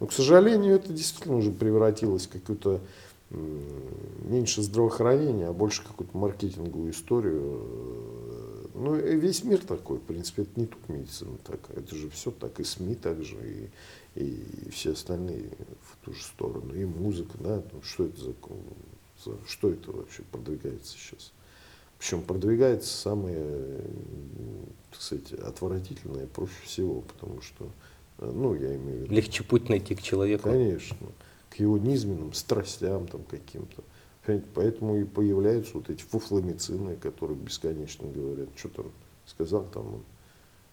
Но, 0.00 0.06
к 0.06 0.12
сожалению, 0.12 0.76
это 0.76 0.92
действительно 0.92 1.38
уже 1.38 1.50
превратилось 1.50 2.26
в 2.26 2.30
какую-то 2.30 2.80
меньше 3.30 4.62
здравоохранения, 4.62 5.48
а 5.48 5.52
больше 5.52 5.82
какую-то 5.82 6.16
маркетинговую 6.16 6.92
историю. 6.92 7.60
Ну, 8.74 8.96
весь 8.96 9.44
мир 9.44 9.64
такой, 9.64 9.98
в 9.98 10.02
принципе, 10.02 10.42
это 10.42 10.58
не 10.58 10.66
только 10.66 10.92
медицина 10.92 11.38
так, 11.44 11.60
это 11.76 11.94
же 11.94 12.10
все 12.10 12.32
так, 12.32 12.58
и 12.58 12.64
СМИ 12.64 12.96
также, 12.96 13.70
и, 14.16 14.20
и 14.20 14.70
все 14.70 14.92
остальные 14.92 15.50
в 15.82 16.04
ту 16.04 16.12
же 16.12 16.22
сторону, 16.24 16.74
и 16.74 16.84
музыка, 16.84 17.38
да, 17.38 17.62
ну, 17.72 17.82
что 17.82 18.06
это 18.06 18.20
за, 18.20 18.34
за 19.24 19.38
что 19.46 19.70
это 19.70 19.92
вообще 19.92 20.22
продвигается 20.24 20.92
сейчас. 20.98 21.32
Причем 22.00 22.22
продвигается 22.22 22.92
самое, 22.92 23.80
так 24.90 25.00
сказать, 25.00 25.32
отвратительное 25.34 26.26
проще 26.26 26.52
всего, 26.64 27.02
потому 27.02 27.40
что, 27.42 27.70
ну, 28.18 28.54
я 28.54 28.74
имею 28.74 28.98
в 28.98 29.02
виду... 29.04 29.14
Легче 29.14 29.44
путь 29.44 29.68
найти 29.68 29.94
к 29.94 30.02
человеку. 30.02 30.50
Конечно, 30.50 30.96
к 31.50 31.60
его 31.60 31.78
низменным 31.78 32.32
страстям 32.32 33.06
там 33.06 33.22
каким-то. 33.22 33.84
Поэтому 34.26 34.96
и 34.96 35.04
появляются 35.04 35.76
вот 35.76 35.90
эти 35.90 36.02
фуфломицины, 36.02 36.96
которые 36.96 37.36
бесконечно 37.36 38.08
говорят, 38.08 38.48
что 38.56 38.68
там 38.70 38.86
сказал 39.26 39.64
там 39.64 39.94
он, 39.94 40.02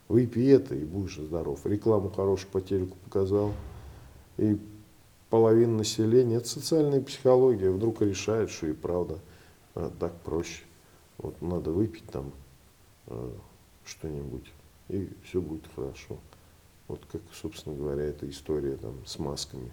выпей 0.08 0.52
это 0.54 0.76
и 0.76 0.84
будешь 0.84 1.18
здоров. 1.18 1.66
Рекламу 1.66 2.10
хорошую 2.10 2.52
по 2.52 2.62
телеку 2.62 2.96
показал. 3.06 3.54
И 4.38 4.58
половина 5.30 5.78
населения, 5.78 6.36
это 6.36 6.48
социальная 6.48 7.02
психология, 7.02 7.72
вдруг 7.72 8.02
решает, 8.02 8.50
что 8.50 8.68
и 8.68 8.74
правда 8.74 9.20
а, 9.76 9.92
так 10.00 10.14
проще. 10.22 10.64
Вот 11.18 11.42
надо 11.42 11.72
выпить 11.72 12.06
там 12.06 12.32
а, 13.08 13.34
что-нибудь, 13.86 14.52
и 14.90 15.10
все 15.24 15.42
будет 15.42 15.64
хорошо. 15.76 16.18
Вот 16.88 17.02
как, 17.12 17.22
собственно 17.34 17.76
говоря, 17.76 18.04
эта 18.04 18.30
история 18.30 18.76
там 18.76 19.06
с 19.06 19.18
масками. 19.20 19.72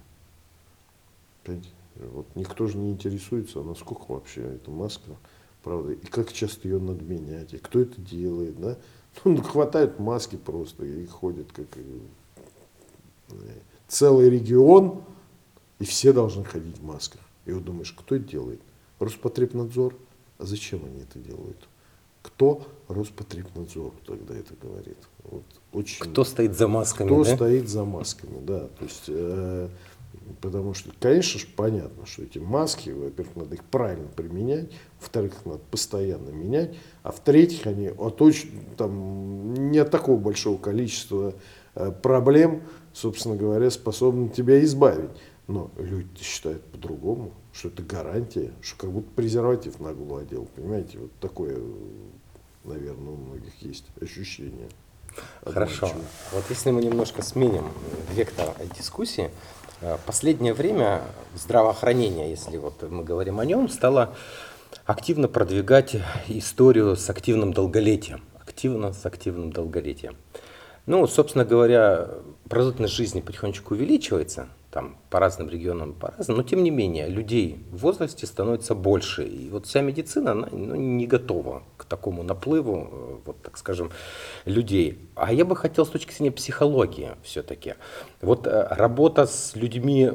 Понимаете? 1.45 1.71
Вот 1.99 2.27
никто 2.35 2.67
же 2.67 2.79
не 2.79 2.91
интересуется, 2.91 3.61
а 3.61 3.65
насколько 3.65 4.13
вообще 4.13 4.43
эта 4.43 4.71
маска, 4.71 5.17
правда, 5.63 5.93
и 5.93 6.07
как 6.07 6.33
часто 6.33 6.69
ее 6.69 6.79
надо 6.79 7.05
менять, 7.05 7.55
и 7.55 7.59
кто 7.59 7.81
это 7.81 8.01
делает, 8.01 8.61
да? 8.61 8.79
Ну, 9.25 9.43
хватает 9.43 9.99
маски 9.99 10.37
просто 10.37 10.85
и 10.85 11.05
ходят 11.07 11.51
как 11.53 11.67
э, 11.77 11.83
целый 13.89 14.31
регион, 14.31 15.03
и 15.81 15.85
все 15.85 16.13
должны 16.13 16.45
ходить 16.45 16.79
в 16.79 16.85
масках. 16.85 17.21
И 17.47 17.53
вот 17.53 17.65
думаешь, 17.65 17.93
кто 17.93 18.15
это 18.15 18.25
делает? 18.25 18.61
Роспотребнадзор? 19.01 19.97
А 20.39 20.45
зачем 20.45 20.85
они 20.85 21.01
это 21.01 21.19
делают? 21.19 21.69
Кто 22.23 22.67
Роспотребнадзор 22.89 23.93
тогда 24.07 24.37
это 24.37 24.55
говорит? 24.61 24.99
Вот 25.25 25.45
очень... 25.73 26.01
Кто 26.01 26.25
стоит 26.25 26.57
за 26.57 26.69
масками? 26.69 27.09
Кто 27.09 27.25
да? 27.25 27.35
стоит 27.35 27.69
за 27.69 27.85
масками, 27.85 28.45
да. 28.45 28.69
То 28.69 28.85
есть, 28.85 29.05
э, 29.09 29.69
потому 30.41 30.75
что, 30.75 30.91
конечно 31.01 31.41
же, 31.41 31.47
понятно, 31.57 32.07
что 32.07 32.23
эти 32.23 32.39
маски, 32.39 32.91
во-первых, 32.91 33.37
надо 33.37 33.55
их 33.55 33.65
правильно 33.65 34.09
применять, 34.09 34.71
во-вторых, 35.01 35.33
их 35.33 35.47
надо 35.47 35.61
постоянно 35.71 36.31
менять, 36.31 36.77
а 37.03 37.13
в-третьих, 37.13 37.67
они 37.67 37.89
от 37.89 38.21
очень, 38.23 38.65
там, 38.77 39.55
не 39.71 39.79
от 39.79 39.91
такого 39.91 40.19
большого 40.19 40.59
количества 40.59 41.35
э, 41.75 41.93
проблем, 42.03 42.63
собственно 42.93 43.37
говоря, 43.37 43.71
способны 43.71 44.29
тебя 44.29 44.63
избавить. 44.65 45.11
Но 45.47 45.71
люди 45.79 46.23
считают 46.23 46.63
по-другому, 46.65 47.33
что 47.53 47.69
это 47.69 47.83
гарантия, 47.83 48.53
что 48.61 48.83
как 48.83 48.91
будто 48.93 49.09
презерватив 49.17 49.81
на 49.81 49.95
голову 49.95 50.17
одел. 50.17 50.47
Понимаете, 50.55 50.99
вот 50.99 51.11
такое, 51.21 51.59
наверное, 52.65 53.13
у 53.13 53.17
многих 53.17 53.55
есть 53.63 53.87
ощущение. 54.01 54.69
Хорошо. 55.45 55.91
Вот 56.33 56.45
если 56.51 56.71
мы 56.71 56.83
немножко 56.83 57.23
сменим 57.23 57.65
вектор 58.13 58.55
дискуссии, 58.77 59.31
э, 59.81 59.97
последнее 60.07 60.55
время 60.55 61.03
здравоохранение, 61.35 62.31
если 62.31 62.57
вот 62.57 62.83
мы 62.91 63.05
говорим 63.05 63.41
о 63.41 63.45
нем, 63.45 63.69
стало 63.69 64.15
активно 64.85 65.29
продвигать 65.29 65.97
историю 66.29 66.97
с 66.97 67.09
активным 67.11 67.53
долголетием. 67.53 68.23
Активно 68.41 68.93
с 68.93 69.05
активным 69.05 69.53
долголетием. 69.53 70.17
Ну, 70.87 71.07
собственно 71.07 71.45
говоря, 71.45 72.09
продолжительность 72.49 72.95
жизни 72.95 73.21
потихонечку 73.21 73.75
увеличивается, 73.75 74.49
там 74.71 74.99
по 75.09 75.19
разным 75.19 75.49
регионам 75.49 75.95
по-разному, 75.95 76.43
но 76.43 76.43
тем 76.43 76.63
не 76.63 76.71
менее 76.71 77.09
людей 77.09 77.65
в 77.71 77.79
возрасте 77.79 78.27
становится 78.27 78.75
больше. 78.75 79.25
И 79.25 79.49
вот 79.49 79.67
вся 79.67 79.81
медицина 79.81 80.33
она, 80.33 80.49
ну, 80.53 80.75
не 80.75 81.07
готова 81.07 81.63
к 81.77 81.85
такому 81.85 82.23
наплыву, 82.23 82.89
э, 82.91 83.17
вот 83.25 83.43
так 83.43 83.57
скажем, 83.57 83.91
людей. 84.45 84.99
А 85.15 85.33
я 85.33 85.45
бы 85.45 85.57
хотел 85.57 85.87
с 85.87 85.89
точки 85.89 86.13
зрения 86.13 86.33
психологии 86.33 87.13
все-таки. 87.23 87.75
Вот 88.21 88.47
э, 88.47 88.69
работа 88.71 89.27
с 89.27 89.57
людьми 89.57 90.13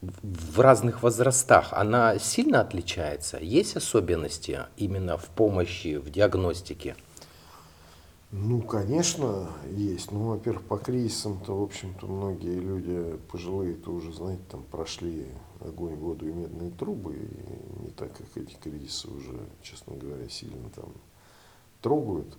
в 0.00 0.60
разных 0.60 1.02
возрастах, 1.02 1.72
она 1.72 2.18
сильно 2.18 2.60
отличается? 2.60 3.38
Есть 3.40 3.76
особенности 3.76 4.60
именно 4.76 5.16
в 5.16 5.26
помощи, 5.26 5.96
в 5.96 6.10
диагностике? 6.10 6.96
Ну, 8.38 8.60
конечно, 8.60 9.50
есть. 9.70 10.12
Ну, 10.12 10.28
во-первых, 10.28 10.62
по 10.64 10.76
кризисам-то, 10.76 11.58
в 11.58 11.62
общем-то, 11.62 12.06
многие 12.06 12.60
люди 12.60 13.18
пожилые-то 13.32 13.90
уже, 13.90 14.12
знаете, 14.12 14.42
там 14.50 14.62
прошли 14.64 15.26
огонь, 15.60 15.94
воду 15.94 16.28
и 16.28 16.32
медные 16.32 16.70
трубы, 16.70 17.14
и 17.14 17.82
не 17.82 17.90
так, 17.90 18.12
как 18.14 18.26
эти 18.36 18.54
кризисы 18.62 19.08
уже, 19.08 19.38
честно 19.62 19.96
говоря, 19.96 20.28
сильно 20.28 20.68
там 20.74 20.92
трогают, 21.80 22.36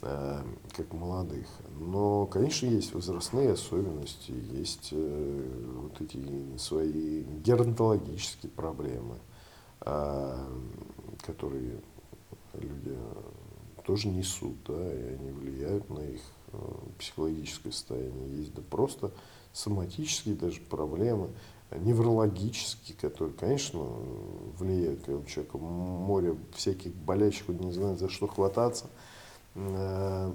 э, 0.00 0.42
как 0.74 0.92
молодых. 0.94 1.46
Но, 1.78 2.24
конечно, 2.24 2.66
есть 2.66 2.94
возрастные 2.94 3.52
особенности, 3.52 4.32
есть 4.52 4.88
э, 4.92 5.72
вот 5.82 6.00
эти 6.00 6.56
свои 6.56 7.24
геронтологические 7.44 8.50
проблемы, 8.52 9.18
э, 9.82 10.46
которые 11.26 11.82
люди 12.54 12.96
тоже 13.90 14.06
несут, 14.06 14.54
да, 14.68 14.94
и 14.94 15.14
они 15.14 15.32
влияют 15.32 15.90
на 15.90 15.98
их 15.98 16.20
э, 16.52 16.58
психологическое 16.96 17.72
состояние. 17.72 18.38
Есть 18.38 18.54
да 18.54 18.62
просто 18.70 19.10
соматические 19.52 20.36
даже 20.36 20.60
проблемы, 20.60 21.30
неврологические, 21.72 22.96
которые, 22.96 23.34
конечно, 23.34 23.80
влияют, 24.60 25.08
у 25.08 25.24
человека 25.24 25.58
море 25.58 26.36
всяких 26.54 26.94
болячек, 26.94 27.48
он 27.48 27.58
не 27.58 27.72
знает, 27.72 27.98
за 27.98 28.08
что 28.08 28.28
хвататься. 28.28 28.86
Э, 29.56 30.32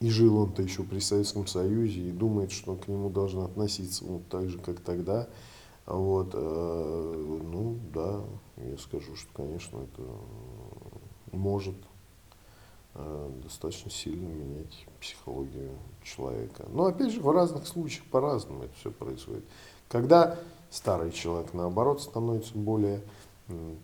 и 0.00 0.10
жил 0.10 0.36
он-то 0.36 0.60
еще 0.60 0.82
при 0.82 0.98
Советском 0.98 1.46
Союзе 1.46 2.10
и 2.10 2.12
думает, 2.12 2.52
что 2.52 2.76
к 2.76 2.88
нему 2.88 3.08
должны 3.08 3.44
относиться 3.44 4.04
вот 4.04 4.28
так 4.28 4.50
же, 4.50 4.58
как 4.58 4.80
тогда. 4.80 5.28
Вот, 5.86 6.28
э, 6.34 7.38
ну 7.42 7.78
да, 7.94 8.20
я 8.58 8.76
скажу, 8.76 9.16
что, 9.16 9.30
конечно, 9.34 9.78
это 9.78 10.02
может 11.34 11.74
э, 12.94 13.30
достаточно 13.42 13.90
сильно 13.90 14.28
менять 14.28 14.86
психологию 15.00 15.70
человека. 16.02 16.66
Но 16.68 16.86
опять 16.86 17.12
же, 17.12 17.20
в 17.20 17.30
разных 17.30 17.66
случаях 17.66 18.04
по-разному 18.06 18.64
это 18.64 18.74
все 18.74 18.90
происходит. 18.90 19.44
Когда 19.88 20.38
старый 20.70 21.12
человек, 21.12 21.52
наоборот, 21.54 22.02
становится 22.02 22.56
более, 22.56 23.02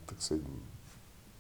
так 0.09 0.21
сказать, 0.21 0.43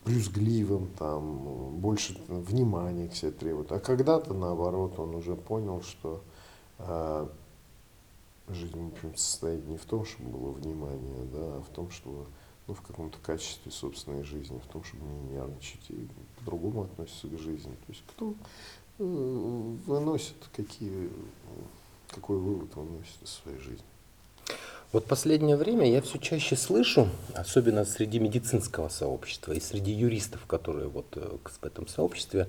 брюзгливым, 0.04 0.88
там, 0.98 1.76
больше 1.78 2.20
внимания 2.28 3.08
к 3.08 3.14
себе 3.14 3.32
требует. 3.32 3.70
А 3.72 3.80
когда-то, 3.80 4.32
наоборот, 4.32 4.98
он 4.98 5.14
уже 5.14 5.34
понял, 5.36 5.82
что 5.82 6.22
э, 6.78 7.26
жизнь, 8.48 8.80
в 8.80 8.92
общем 8.92 9.16
состоит 9.16 9.66
не 9.66 9.76
в 9.76 9.84
том, 9.84 10.04
чтобы 10.04 10.30
было 10.30 10.50
внимание, 10.52 11.24
да, 11.32 11.56
а 11.56 11.62
в 11.62 11.74
том, 11.74 11.90
чтобы 11.90 12.26
ну, 12.66 12.74
в 12.74 12.82
каком-то 12.82 13.18
качестве 13.18 13.72
собственной 13.72 14.22
жизни, 14.22 14.58
в 14.58 14.72
том, 14.72 14.84
чтобы 14.84 15.04
не 15.04 15.34
нервничать 15.34 15.90
и 15.90 16.08
по-другому 16.38 16.84
относиться 16.84 17.28
к 17.28 17.38
жизни. 17.38 17.72
То 17.72 17.88
есть 17.88 18.02
кто 18.06 18.34
э, 18.98 19.04
выносит, 19.86 20.36
какие, 20.54 21.10
какой 22.08 22.38
вывод 22.38 22.74
выносит 22.76 23.22
из 23.22 23.30
своей 23.30 23.58
жизни. 23.58 23.84
Вот 24.92 25.06
последнее 25.06 25.56
время 25.56 25.88
я 25.88 26.02
все 26.02 26.18
чаще 26.18 26.56
слышу, 26.56 27.08
особенно 27.34 27.84
среди 27.84 28.18
медицинского 28.18 28.88
сообщества 28.88 29.52
и 29.52 29.60
среди 29.60 29.92
юристов, 29.92 30.46
которые 30.46 30.88
вот 30.88 31.06
э, 31.16 31.38
в 31.42 31.64
этом 31.64 31.86
сообществе, 31.86 32.48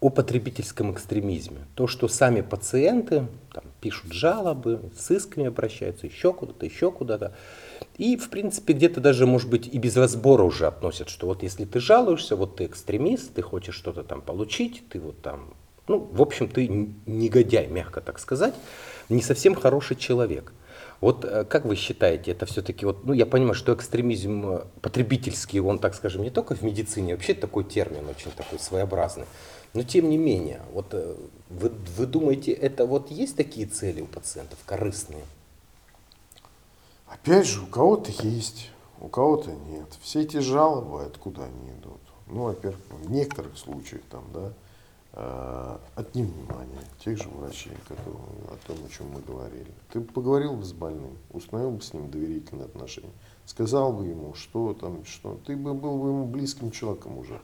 о 0.00 0.10
потребительском 0.10 0.92
экстремизме. 0.92 1.66
То, 1.74 1.86
что 1.86 2.08
сами 2.08 2.42
пациенты 2.42 3.26
там, 3.52 3.64
пишут 3.80 4.12
жалобы, 4.12 4.90
с 4.96 5.10
исками 5.10 5.46
обращаются, 5.46 6.06
еще 6.06 6.32
куда-то, 6.32 6.66
еще 6.66 6.92
куда-то. 6.92 7.34
И, 7.96 8.16
в 8.16 8.28
принципе, 8.28 8.72
где-то 8.72 9.00
даже, 9.00 9.26
может 9.26 9.48
быть, 9.48 9.68
и 9.72 9.78
без 9.78 9.96
разбора 9.96 10.42
уже 10.42 10.66
относят, 10.66 11.08
что 11.08 11.26
вот 11.26 11.42
если 11.42 11.64
ты 11.64 11.78
жалуешься, 11.78 12.34
вот 12.34 12.56
ты 12.56 12.66
экстремист, 12.66 13.34
ты 13.34 13.42
хочешь 13.42 13.76
что-то 13.76 14.02
там 14.02 14.20
получить, 14.20 14.82
ты 14.88 14.98
вот 14.98 15.20
там, 15.22 15.54
ну, 15.86 15.98
в 15.98 16.20
общем, 16.20 16.48
ты 16.48 16.66
негодяй, 17.06 17.68
мягко 17.68 18.00
так 18.00 18.18
сказать, 18.18 18.54
не 19.08 19.22
совсем 19.22 19.54
хороший 19.54 19.96
человек. 19.96 20.52
Вот 21.00 21.24
э, 21.24 21.44
как 21.44 21.66
вы 21.66 21.76
считаете, 21.76 22.32
это 22.32 22.46
все-таки, 22.46 22.86
вот, 22.86 23.04
ну 23.04 23.12
я 23.12 23.26
понимаю, 23.26 23.54
что 23.54 23.74
экстремизм 23.74 24.46
э, 24.46 24.64
потребительский, 24.80 25.60
он, 25.60 25.78
так 25.78 25.94
скажем, 25.94 26.22
не 26.22 26.30
только 26.30 26.56
в 26.56 26.62
медицине, 26.62 27.14
вообще 27.14 27.34
такой 27.34 27.64
термин 27.64 28.08
очень 28.08 28.30
такой 28.32 28.58
своеобразный. 28.58 29.26
Но 29.72 29.82
тем 29.82 30.08
не 30.08 30.16
менее, 30.16 30.62
вот 30.72 30.86
э, 30.92 31.14
вы, 31.50 31.72
вы 31.96 32.06
думаете, 32.06 32.52
это 32.52 32.86
вот 32.86 33.10
есть 33.10 33.36
такие 33.36 33.66
цели 33.66 34.00
у 34.00 34.06
пациентов, 34.06 34.58
корыстные? 34.64 35.24
Опять 37.14 37.46
же, 37.46 37.62
у 37.62 37.66
кого-то 37.66 38.10
есть, 38.26 38.70
у 39.00 39.08
кого-то 39.08 39.52
нет. 39.52 39.86
Все 40.02 40.22
эти 40.22 40.38
жалобы, 40.38 41.04
откуда 41.04 41.44
они 41.44 41.70
идут? 41.70 42.00
Ну, 42.26 42.42
во-первых, 42.44 42.80
в 42.90 43.10
некоторых 43.10 43.56
случаях 43.56 44.02
там, 44.10 44.24
да, 44.32 44.52
э, 45.12 45.78
от 45.94 46.14
невнимания 46.14 46.82
тех 47.04 47.16
же 47.16 47.28
врачей, 47.28 47.76
которые, 47.86 48.16
о 48.48 48.58
том, 48.66 48.76
о 48.84 48.88
чем 48.88 49.10
мы 49.10 49.20
говорили. 49.20 49.70
Ты 49.92 50.00
поговорил 50.00 50.54
бы 50.54 50.64
с 50.64 50.72
больным, 50.72 51.16
установил 51.30 51.70
бы 51.70 51.82
с 51.82 51.94
ним 51.94 52.10
доверительные 52.10 52.66
отношения, 52.66 53.12
сказал 53.46 53.92
бы 53.92 54.06
ему, 54.06 54.34
что 54.34 54.74
там, 54.74 55.04
что. 55.04 55.38
Ты 55.46 55.56
бы 55.56 55.72
был 55.72 55.98
бы 55.98 56.08
ему 56.08 56.26
близким 56.26 56.72
человеком 56.72 57.16
уже. 57.18 57.40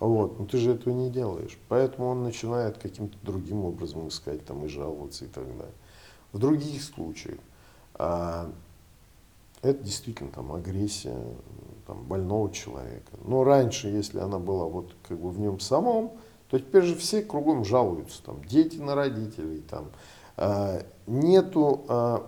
Вот. 0.00 0.40
Но 0.40 0.46
ты 0.46 0.58
же 0.58 0.72
этого 0.72 0.92
не 0.92 1.10
делаешь. 1.10 1.56
Поэтому 1.68 2.08
он 2.08 2.24
начинает 2.24 2.76
каким-то 2.78 3.16
другим 3.22 3.64
образом 3.64 4.08
искать 4.08 4.44
там, 4.44 4.64
и 4.64 4.68
жаловаться 4.68 5.24
и 5.24 5.28
так 5.28 5.46
далее. 5.46 5.74
В 6.32 6.38
других 6.38 6.82
случаях 6.82 7.38
а, 7.94 8.50
это 9.62 9.82
действительно 9.82 10.30
там, 10.30 10.52
агрессия 10.52 11.16
там, 11.86 12.02
больного 12.04 12.52
человека. 12.52 13.12
Но 13.24 13.44
раньше, 13.44 13.88
если 13.88 14.18
она 14.18 14.38
была 14.38 14.66
вот, 14.66 14.94
как 15.08 15.18
бы 15.18 15.30
в 15.30 15.40
нем 15.40 15.60
самом, 15.60 16.12
то 16.48 16.58
теперь 16.58 16.82
же 16.82 16.96
все 16.96 17.22
кругом 17.22 17.64
жалуются. 17.64 18.22
Там, 18.22 18.44
дети 18.44 18.76
на 18.76 18.94
родителей. 18.94 19.62
Там, 19.62 19.90
а, 20.36 20.82
нету 21.06 21.84
а, 21.88 22.26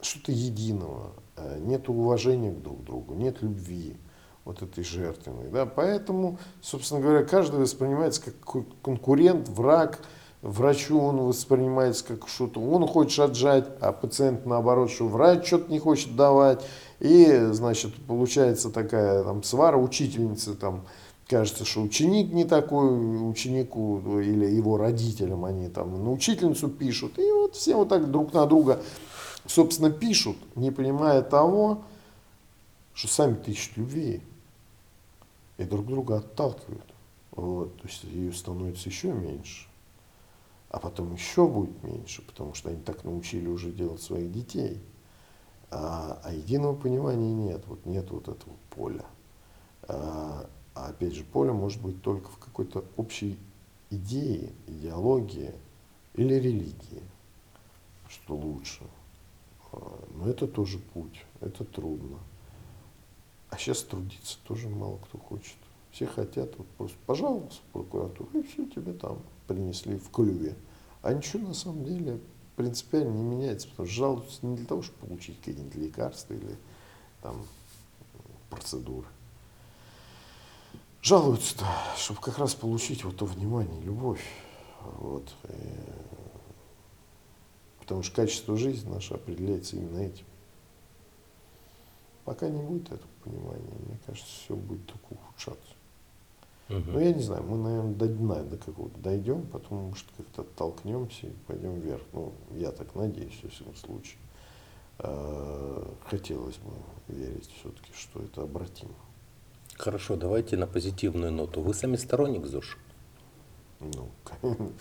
что-то 0.00 0.32
единого. 0.32 1.12
А, 1.36 1.58
нет 1.58 1.88
уважения 1.88 2.50
друг 2.50 2.80
к 2.80 2.84
другу, 2.84 3.14
нет 3.14 3.42
любви 3.42 3.96
вот 4.44 4.62
этой 4.62 4.84
жертвенной. 4.84 5.48
Да? 5.50 5.66
Поэтому, 5.66 6.38
собственно 6.60 7.00
говоря, 7.00 7.24
каждый 7.24 7.60
воспринимается 7.60 8.22
как 8.22 8.64
конкурент, 8.82 9.48
враг. 9.48 10.00
Врачу 10.44 11.00
он 11.00 11.20
воспринимается 11.20 12.04
как 12.04 12.28
что-то, 12.28 12.60
он 12.60 12.86
хочет 12.86 13.18
отжать, 13.20 13.64
а 13.80 13.92
пациент 13.92 14.44
наоборот, 14.44 14.90
что 14.90 15.08
врач 15.08 15.46
что-то 15.46 15.72
не 15.72 15.78
хочет 15.78 16.16
давать. 16.16 16.62
И, 17.00 17.48
значит, 17.52 17.94
получается 18.06 18.68
такая 18.68 19.24
там 19.24 19.42
свара 19.42 19.78
учительницы, 19.78 20.54
там, 20.54 20.84
кажется, 21.28 21.64
что 21.64 21.80
ученик 21.80 22.30
не 22.34 22.44
такой, 22.44 22.90
ученику 23.26 24.20
или 24.20 24.44
его 24.44 24.76
родителям 24.76 25.46
они 25.46 25.70
там 25.70 26.04
на 26.04 26.12
учительницу 26.12 26.68
пишут. 26.68 27.18
И 27.18 27.32
вот 27.32 27.54
все 27.54 27.74
вот 27.76 27.88
так 27.88 28.10
друг 28.10 28.34
на 28.34 28.44
друга, 28.44 28.82
собственно, 29.46 29.90
пишут, 29.90 30.36
не 30.56 30.70
понимая 30.70 31.22
того, 31.22 31.84
что 32.92 33.08
сами 33.08 33.38
ищут 33.46 33.78
любви 33.78 34.20
и 35.56 35.64
друг 35.64 35.86
друга 35.86 36.18
отталкивают. 36.18 36.84
Вот, 37.30 37.74
то 37.80 37.88
есть 37.88 38.04
ее 38.04 38.30
становится 38.34 38.90
еще 38.90 39.10
меньше. 39.10 39.68
А 40.74 40.80
потом 40.80 41.14
еще 41.14 41.46
будет 41.46 41.84
меньше, 41.84 42.20
потому 42.22 42.52
что 42.54 42.68
они 42.68 42.82
так 42.82 43.04
научили 43.04 43.46
уже 43.46 43.70
делать 43.70 44.02
своих 44.02 44.32
детей. 44.32 44.82
А, 45.70 46.20
а 46.24 46.32
единого 46.32 46.74
понимания 46.74 47.32
нет, 47.32 47.62
вот 47.68 47.86
нет 47.86 48.10
вот 48.10 48.26
этого 48.26 48.56
поля. 48.70 49.04
А, 49.82 50.50
а 50.74 50.88
опять 50.88 51.14
же, 51.14 51.22
поле 51.22 51.52
может 51.52 51.80
быть 51.80 52.02
только 52.02 52.28
в 52.28 52.38
какой-то 52.38 52.84
общей 52.96 53.38
идее, 53.90 54.50
идеологии 54.66 55.54
или 56.14 56.34
религии, 56.34 57.04
что 58.08 58.34
лучше. 58.34 58.82
А, 59.70 60.04
но 60.16 60.28
это 60.28 60.48
тоже 60.48 60.80
путь, 60.80 61.24
это 61.40 61.62
трудно. 61.64 62.18
А 63.48 63.58
сейчас 63.58 63.84
трудиться 63.84 64.38
тоже 64.42 64.68
мало 64.68 64.96
кто 64.96 65.18
хочет. 65.18 65.56
Все 65.92 66.06
хотят, 66.06 66.58
вот 66.58 66.66
просто 66.76 66.98
пожаловался 67.06 67.60
в 67.60 67.72
прокуратуру, 67.72 68.28
и 68.36 68.42
все 68.42 68.66
тебе 68.66 68.92
там 68.92 69.20
принесли 69.46 69.96
в 69.96 70.10
клюве. 70.10 70.56
А 71.02 71.12
ничего 71.12 71.48
на 71.48 71.54
самом 71.54 71.84
деле 71.84 72.20
принципиально 72.56 73.12
не 73.12 73.22
меняется, 73.22 73.68
потому 73.68 73.86
что 73.86 73.96
жалуются 73.96 74.46
не 74.46 74.56
для 74.56 74.66
того, 74.66 74.82
чтобы 74.82 75.06
получить 75.06 75.38
какие-нибудь 75.38 75.74
лекарства 75.74 76.34
или 76.34 76.56
там 77.22 77.44
процедуры. 78.50 79.06
Жалуются-то, 81.02 81.66
чтобы 81.98 82.20
как 82.20 82.38
раз 82.38 82.54
получить 82.54 83.04
вот 83.04 83.16
то 83.16 83.26
внимание, 83.26 83.80
любовь. 83.82 84.24
Вот. 84.80 85.34
И... 85.44 85.54
Потому 87.80 88.02
что 88.02 88.16
качество 88.16 88.56
жизни 88.56 88.88
наше 88.88 89.12
определяется 89.12 89.76
именно 89.76 89.98
этим. 89.98 90.24
Пока 92.24 92.48
не 92.48 92.62
будет 92.62 92.86
этого 92.86 93.10
понимания, 93.22 93.74
мне 93.86 93.98
кажется, 94.06 94.30
все 94.30 94.56
будет 94.56 94.86
только 94.86 95.04
ухудшаться. 95.10 95.73
Угу. 96.68 96.92
Ну, 96.92 97.00
я 97.00 97.12
не 97.12 97.22
знаю, 97.22 97.42
мы, 97.42 97.58
наверное, 97.58 97.94
до 97.94 98.08
дна 98.08 98.42
до 98.42 98.56
какого-то 98.56 98.98
дойдем, 98.98 99.46
потом, 99.46 99.88
может, 99.88 100.06
как-то 100.16 100.42
оттолкнемся 100.42 101.26
и 101.26 101.32
пойдем 101.46 101.78
вверх. 101.78 102.02
Ну, 102.12 102.32
я 102.52 102.70
так 102.70 102.94
надеюсь, 102.94 103.38
в 103.42 103.50
всяком 103.50 103.76
случае. 103.76 104.18
А, 104.98 105.94
хотелось 106.06 106.56
бы 106.56 106.72
верить 107.08 107.50
все-таки, 107.60 107.92
что 107.94 108.22
это 108.22 108.42
обратимо. 108.42 108.94
Хорошо, 109.76 110.16
давайте 110.16 110.56
на 110.56 110.66
позитивную 110.66 111.32
ноту. 111.32 111.60
Вы 111.60 111.74
сами 111.74 111.96
сторонник 111.96 112.46
ЗОЖ? 112.46 112.78
Ну, 113.80 114.08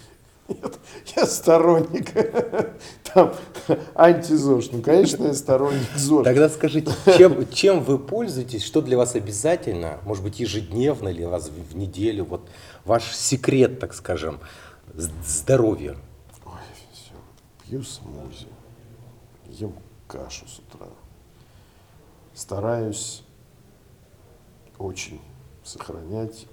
нет, 0.47 0.79
я 1.15 1.25
сторонник 1.25 2.11
там 3.13 3.33
антизож. 3.95 4.71
Ну, 4.71 4.81
конечно, 4.81 5.25
я 5.25 5.33
сторонник 5.33 5.87
ЗОЖ. 5.95 6.25
Тогда 6.25 6.49
скажите, 6.49 6.91
чем, 7.17 7.49
чем 7.49 7.81
вы 7.81 7.97
пользуетесь, 7.97 8.63
что 8.63 8.81
для 8.81 8.97
вас 8.97 9.15
обязательно, 9.15 9.99
может 10.03 10.23
быть, 10.23 10.39
ежедневно 10.39 11.09
или 11.09 11.23
раз 11.23 11.49
в 11.49 11.75
неделю, 11.77 12.25
вот 12.25 12.49
ваш 12.83 13.15
секрет, 13.15 13.79
так 13.79 13.93
скажем, 13.93 14.39
здоровья? 14.93 15.95
Ой, 16.45 16.53
все, 16.91 17.13
пью 17.63 17.83
смузи, 17.83 18.47
ем 19.47 19.73
кашу 20.07 20.45
с 20.47 20.59
утра. 20.59 20.87
Стараюсь 22.33 23.23
очень 24.77 25.21
сохранять 25.63 26.47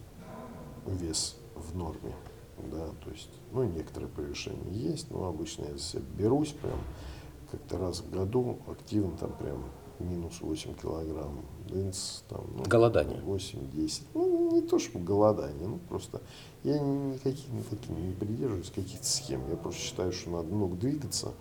вес 0.86 1.36
в 1.54 1.76
норме. 1.76 2.14
Да, 2.70 2.88
то 3.04 3.10
есть, 3.10 3.30
ну, 3.52 3.64
некоторые 3.64 4.10
превышения 4.10 4.72
есть, 4.72 5.10
но 5.10 5.26
обычно 5.26 5.64
я 5.64 5.72
за 5.72 5.78
себя 5.78 6.02
берусь 6.18 6.54
прям 6.60 6.78
как-то 7.50 7.78
раз 7.78 8.00
в 8.00 8.10
году 8.10 8.58
активно 8.68 9.16
там 9.16 9.32
прям 9.32 9.64
минус 10.00 10.40
8 10.40 10.74
килограмм, 10.74 11.40
дынц, 11.68 12.20
там, 12.28 12.44
ну, 12.56 12.64
голодание. 12.64 13.20
8-10. 13.20 14.02
Ну, 14.14 14.52
не 14.52 14.62
то, 14.62 14.78
чтобы 14.78 15.04
голодание, 15.04 15.68
ну, 15.68 15.78
просто 15.88 16.20
я 16.64 16.78
никаких 16.78 17.44
таких 17.68 17.90
не 17.90 18.12
придерживаюсь 18.12 18.70
каких-то 18.70 19.06
схем. 19.06 19.42
Я 19.50 19.56
просто 19.56 19.80
считаю, 19.80 20.12
что 20.12 20.30
надо 20.30 20.54
много 20.54 20.76
двигаться, 20.76 21.32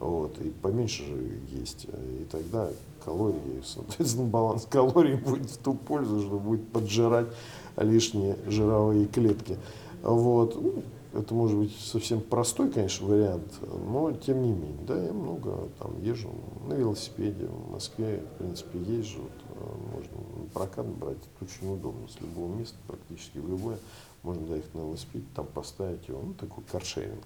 вот, 0.00 0.38
и 0.40 0.50
поменьше 0.50 1.04
же 1.04 1.40
есть. 1.50 1.84
И 1.84 2.26
тогда 2.30 2.70
калории, 3.04 3.62
соответственно, 3.64 4.28
баланс 4.28 4.66
калорий 4.68 5.16
будет 5.16 5.50
в 5.50 5.58
ту 5.58 5.74
пользу, 5.74 6.20
что 6.20 6.38
будет 6.38 6.68
поджирать 6.70 7.28
лишние 7.76 8.36
жировые 8.46 9.06
клетки. 9.06 9.56
Вот. 10.02 10.54
Ну, 10.54 10.82
это 11.14 11.34
может 11.34 11.56
быть 11.56 11.76
совсем 11.76 12.20
простой, 12.20 12.70
конечно, 12.70 13.06
вариант, 13.06 13.52
но 13.86 14.12
тем 14.12 14.42
не 14.42 14.52
менее, 14.52 14.84
да, 14.86 15.02
я 15.02 15.12
много 15.12 15.68
там 15.78 16.00
езжу 16.02 16.30
на 16.66 16.74
велосипеде, 16.74 17.46
в 17.46 17.72
Москве, 17.72 18.22
в 18.34 18.38
принципе, 18.38 18.78
езжу, 18.78 19.22
вот, 19.22 19.32
э, 19.56 19.96
можно 19.96 20.50
прокат 20.52 20.86
брать, 20.86 21.16
это 21.16 21.44
очень 21.44 21.72
удобно, 21.72 22.06
с 22.08 22.20
любого 22.20 22.54
места, 22.54 22.76
практически 22.86 23.38
в 23.38 23.48
любое, 23.48 23.78
можно 24.22 24.46
доехать 24.46 24.74
на 24.74 24.80
велосипеде, 24.80 25.24
там 25.34 25.46
поставить 25.46 26.06
его, 26.08 26.20
ну, 26.22 26.34
такой 26.34 26.62
каршеринг. 26.70 27.24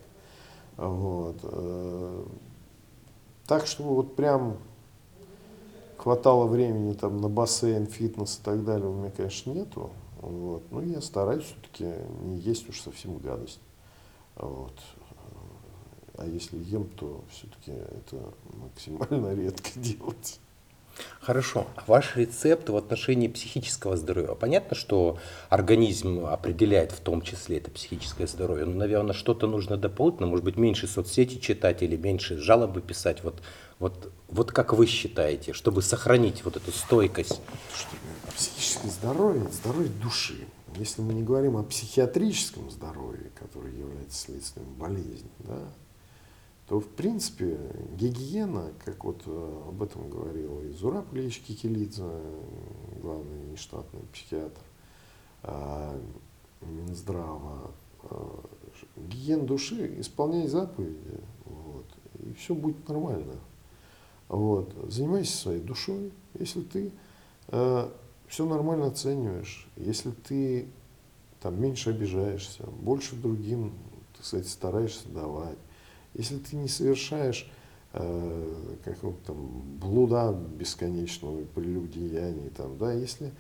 Вот. 0.77 1.37
Э, 1.43 2.25
так, 3.47 3.67
чтобы 3.67 3.97
вот 3.97 4.15
прям 4.15 4.57
хватало 5.99 6.47
времени 6.47 6.95
там 6.95 7.21
на 7.21 7.29
бассейн, 7.29 7.87
фитнес 7.87 8.39
и 8.39 8.45
так 8.45 8.65
далее, 8.65 8.89
у 8.89 8.95
меня, 8.95 9.11
конечно, 9.11 9.51
нету. 9.51 9.91
Вот. 10.23 10.63
Ну, 10.71 10.81
я 10.83 11.01
стараюсь 11.01 11.45
все-таки 11.45 11.85
не 12.23 12.39
есть 12.39 12.69
уж 12.69 12.81
совсем 12.81 13.19
гадость. 13.19 13.61
Вот. 14.37 14.73
А 16.17 16.27
если 16.27 16.59
ем, 16.59 16.89
то 16.89 17.25
все-таки 17.31 17.73
это 17.73 18.33
максимально 18.55 19.35
редко 19.41 19.71
делать. 19.77 20.39
Хорошо. 21.21 21.67
А 21.75 21.85
ваш 21.87 22.17
рецепт 22.17 22.69
в 22.69 22.77
отношении 22.77 23.27
психического 23.27 23.97
здоровья? 23.97 24.35
Понятно, 24.35 24.77
что 24.77 25.19
организм 25.49 26.27
определяет 26.27 26.93
в 26.93 27.01
том 27.01 27.23
числе 27.23 27.57
это 27.57 27.71
психическое 27.71 28.27
здоровье. 28.27 28.67
Но, 28.67 28.75
наверное, 28.75 29.15
что-то 29.15 29.47
нужно 29.47 29.77
дополнительно. 29.77 30.29
Может 30.29 30.45
быть, 30.45 30.57
меньше 30.57 30.87
соцсети 30.87 31.41
читать 31.41 31.83
или 31.83 31.97
меньше 31.97 32.39
жалобы 32.39 32.81
писать. 32.83 33.25
Вот, 33.25 33.43
вот, 33.79 34.13
вот 34.29 34.53
как 34.53 34.75
вы 34.75 34.87
считаете, 34.87 35.53
чтобы 35.53 35.83
сохранить 35.83 36.45
вот 36.45 36.57
эту 36.57 36.71
стойкость? 36.71 37.41
Что 37.75 37.97
психическое 38.37 38.89
здоровье– 38.89 39.43
это 39.45 39.53
здоровье 39.53 39.91
души. 40.03 40.47
Если 40.77 41.03
мы 41.03 41.15
не 41.15 41.23
говорим 41.23 41.57
о 41.57 41.63
психиатрическом 41.63 42.71
здоровье, 42.71 43.31
которое 43.35 43.73
является 43.73 44.19
следствием 44.19 44.73
болезни, 44.75 45.31
да, 45.41 45.59
то, 46.69 46.81
в 46.81 46.89
принципе, 46.89 47.59
гигиена, 47.99 48.73
как 48.85 49.05
вот 49.05 49.23
э, 49.27 49.63
об 49.69 49.83
этом 49.83 50.09
говорил 50.09 50.63
и 50.63 50.73
Зураб 50.73 51.13
Ильич 51.13 51.41
Кикелидзе, 51.41 52.05
главный 53.03 53.45
нештатный 53.51 54.01
психиатр 54.13 54.61
а, 55.43 56.01
Минздрава, 56.63 57.71
а, 58.05 58.45
гигиена 58.97 59.45
души, 59.45 60.01
исполняй 60.01 60.47
заповеди, 60.47 61.21
вот, 61.45 61.87
и 62.21 62.33
все 62.35 62.55
будет 62.55 62.89
нормально. 62.89 63.35
Вот. 64.29 64.73
Занимайся 64.89 65.37
своей 65.37 65.61
душой, 65.61 66.11
если 66.39 66.63
ты 66.63 66.91
э, 67.49 67.91
все 68.33 68.47
нормально 68.47 68.87
оцениваешь, 68.87 69.69
если 69.77 70.11
ты 70.11 70.67
там 71.43 71.61
меньше 71.61 71.91
обижаешься, 71.91 72.65
больше 72.65 73.15
другим, 73.15 73.75
так 74.17 74.25
сказать, 74.25 74.49
стараешься 74.49 75.07
давать, 75.11 75.59
если 76.15 76.39
ты 76.39 76.57
не 76.57 76.69
совершаешь 76.69 77.47
э, 77.93 78.75
какого-то 78.85 79.35
там 79.35 79.79
блуда 79.79 80.33
бесконечного 80.33 81.45
прелюдеяний, 81.45 82.49
там, 82.57 82.79
да, 82.79 82.95
если 82.95 83.33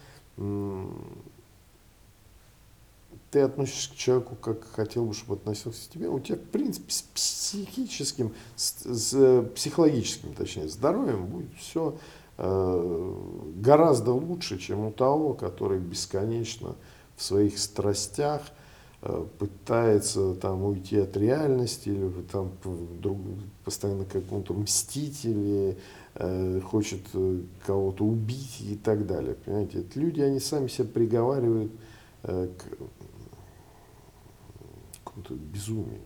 ты 3.30 3.40
относишься 3.40 3.92
к 3.92 3.96
человеку, 3.96 4.36
как 4.36 4.62
хотел 4.72 5.06
бы, 5.06 5.14
чтобы 5.14 5.36
относился 5.36 5.88
к 5.88 5.92
тебе, 5.92 6.10
у 6.10 6.20
тебя, 6.20 6.36
в 6.36 6.50
принципе, 6.50 6.92
с 6.92 7.00
психическим, 7.00 8.34
с, 8.56 8.84
с 8.84 9.42
психологическим, 9.54 10.34
точнее, 10.34 10.68
здоровьем 10.68 11.24
будет 11.28 11.54
все 11.54 11.96
э, 11.96 12.21
гораздо 12.38 14.12
лучше, 14.12 14.58
чем 14.58 14.86
у 14.86 14.90
того, 14.90 15.34
который 15.34 15.78
бесконечно 15.78 16.76
в 17.16 17.22
своих 17.22 17.58
страстях– 17.58 18.42
Э, 19.04 19.26
пытается 19.40 20.34
там 20.36 20.62
уйти 20.62 20.96
от 20.98 21.16
реальности 21.16 21.88
или 21.88 22.08
там 22.30 22.52
друг, 23.00 23.18
постоянно 23.64 24.04
какому-то 24.04 24.54
мстить 24.54 25.24
или 25.24 25.76
э, 26.14 26.60
хочет 26.60 27.00
э, 27.12 27.40
кого-то 27.66 28.04
убить 28.04 28.60
и 28.60 28.76
так 28.76 29.04
далее. 29.08 29.34
Понимаете, 29.34 29.80
это 29.80 29.98
люди, 29.98 30.20
они 30.20 30.38
сами 30.38 30.68
себя 30.68 30.86
приговаривают 30.86 31.72
э, 32.22 32.48
к 32.56 32.64
какому-то 35.02 35.34
безумию. 35.34 36.02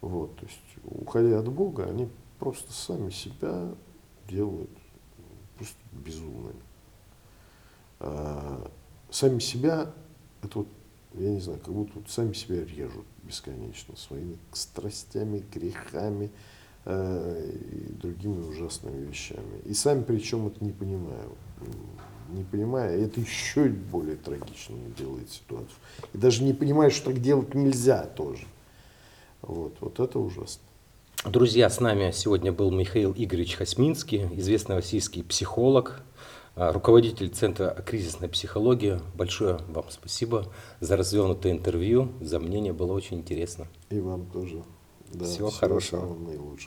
Вот, 0.00 0.34
то 0.36 0.46
есть, 0.46 0.58
уходя 0.86 1.38
от 1.38 1.52
Бога, 1.52 1.84
они 1.84 2.08
просто 2.38 2.72
сами 2.72 3.10
себя 3.10 3.68
делают 4.32 4.70
просто 5.56 5.78
безумными. 5.92 6.60
А, 8.00 8.70
сами 9.10 9.38
себя, 9.38 9.92
это 10.42 10.58
вот 10.58 10.68
я 11.14 11.30
не 11.30 11.40
знаю, 11.40 11.58
как 11.60 11.74
будто 11.74 11.92
вот 11.94 12.08
сами 12.08 12.32
себя 12.32 12.64
режут 12.64 13.04
бесконечно 13.22 13.96
своими 13.96 14.38
страстями, 14.52 15.44
грехами 15.52 16.30
э, 16.84 17.50
и 17.70 17.92
другими 17.92 18.40
ужасными 18.40 19.06
вещами. 19.06 19.60
И 19.66 19.74
сами 19.74 20.02
причем 20.02 20.46
это 20.46 20.64
не 20.64 20.72
понимаю. 20.72 21.32
Не 22.30 22.44
понимая, 22.44 22.96
это 22.96 23.20
еще 23.20 23.68
более 23.68 24.16
трагично 24.16 24.76
делает 24.96 25.30
ситуацию. 25.30 25.76
И 26.14 26.18
даже 26.18 26.42
не 26.42 26.54
понимаю, 26.54 26.90
что 26.90 27.10
так 27.10 27.20
делать 27.20 27.54
нельзя 27.54 28.04
тоже. 28.06 28.46
Вот, 29.42 29.76
вот 29.80 30.00
это 30.00 30.18
ужасно. 30.18 30.62
Друзья, 31.24 31.70
с 31.70 31.78
нами 31.78 32.10
сегодня 32.10 32.50
был 32.50 32.72
Михаил 32.72 33.14
Игоревич 33.16 33.54
Хасминский, 33.54 34.26
известный 34.38 34.74
российский 34.74 35.22
психолог, 35.22 36.02
а, 36.56 36.72
руководитель 36.72 37.28
Центра 37.28 37.80
кризисной 37.86 38.28
психологии. 38.28 39.00
Большое 39.14 39.60
вам 39.68 39.84
спасибо 39.88 40.52
за 40.80 40.96
развернутое 40.96 41.52
интервью, 41.52 42.10
за 42.20 42.40
мнение, 42.40 42.72
было 42.72 42.92
очень 42.92 43.18
интересно. 43.18 43.68
И 43.90 44.00
вам 44.00 44.26
тоже. 44.32 44.64
Да, 45.12 45.24
всего, 45.24 45.48
всего 45.48 45.50
хорошего. 45.50 46.12
Наилучшего. 46.12 46.58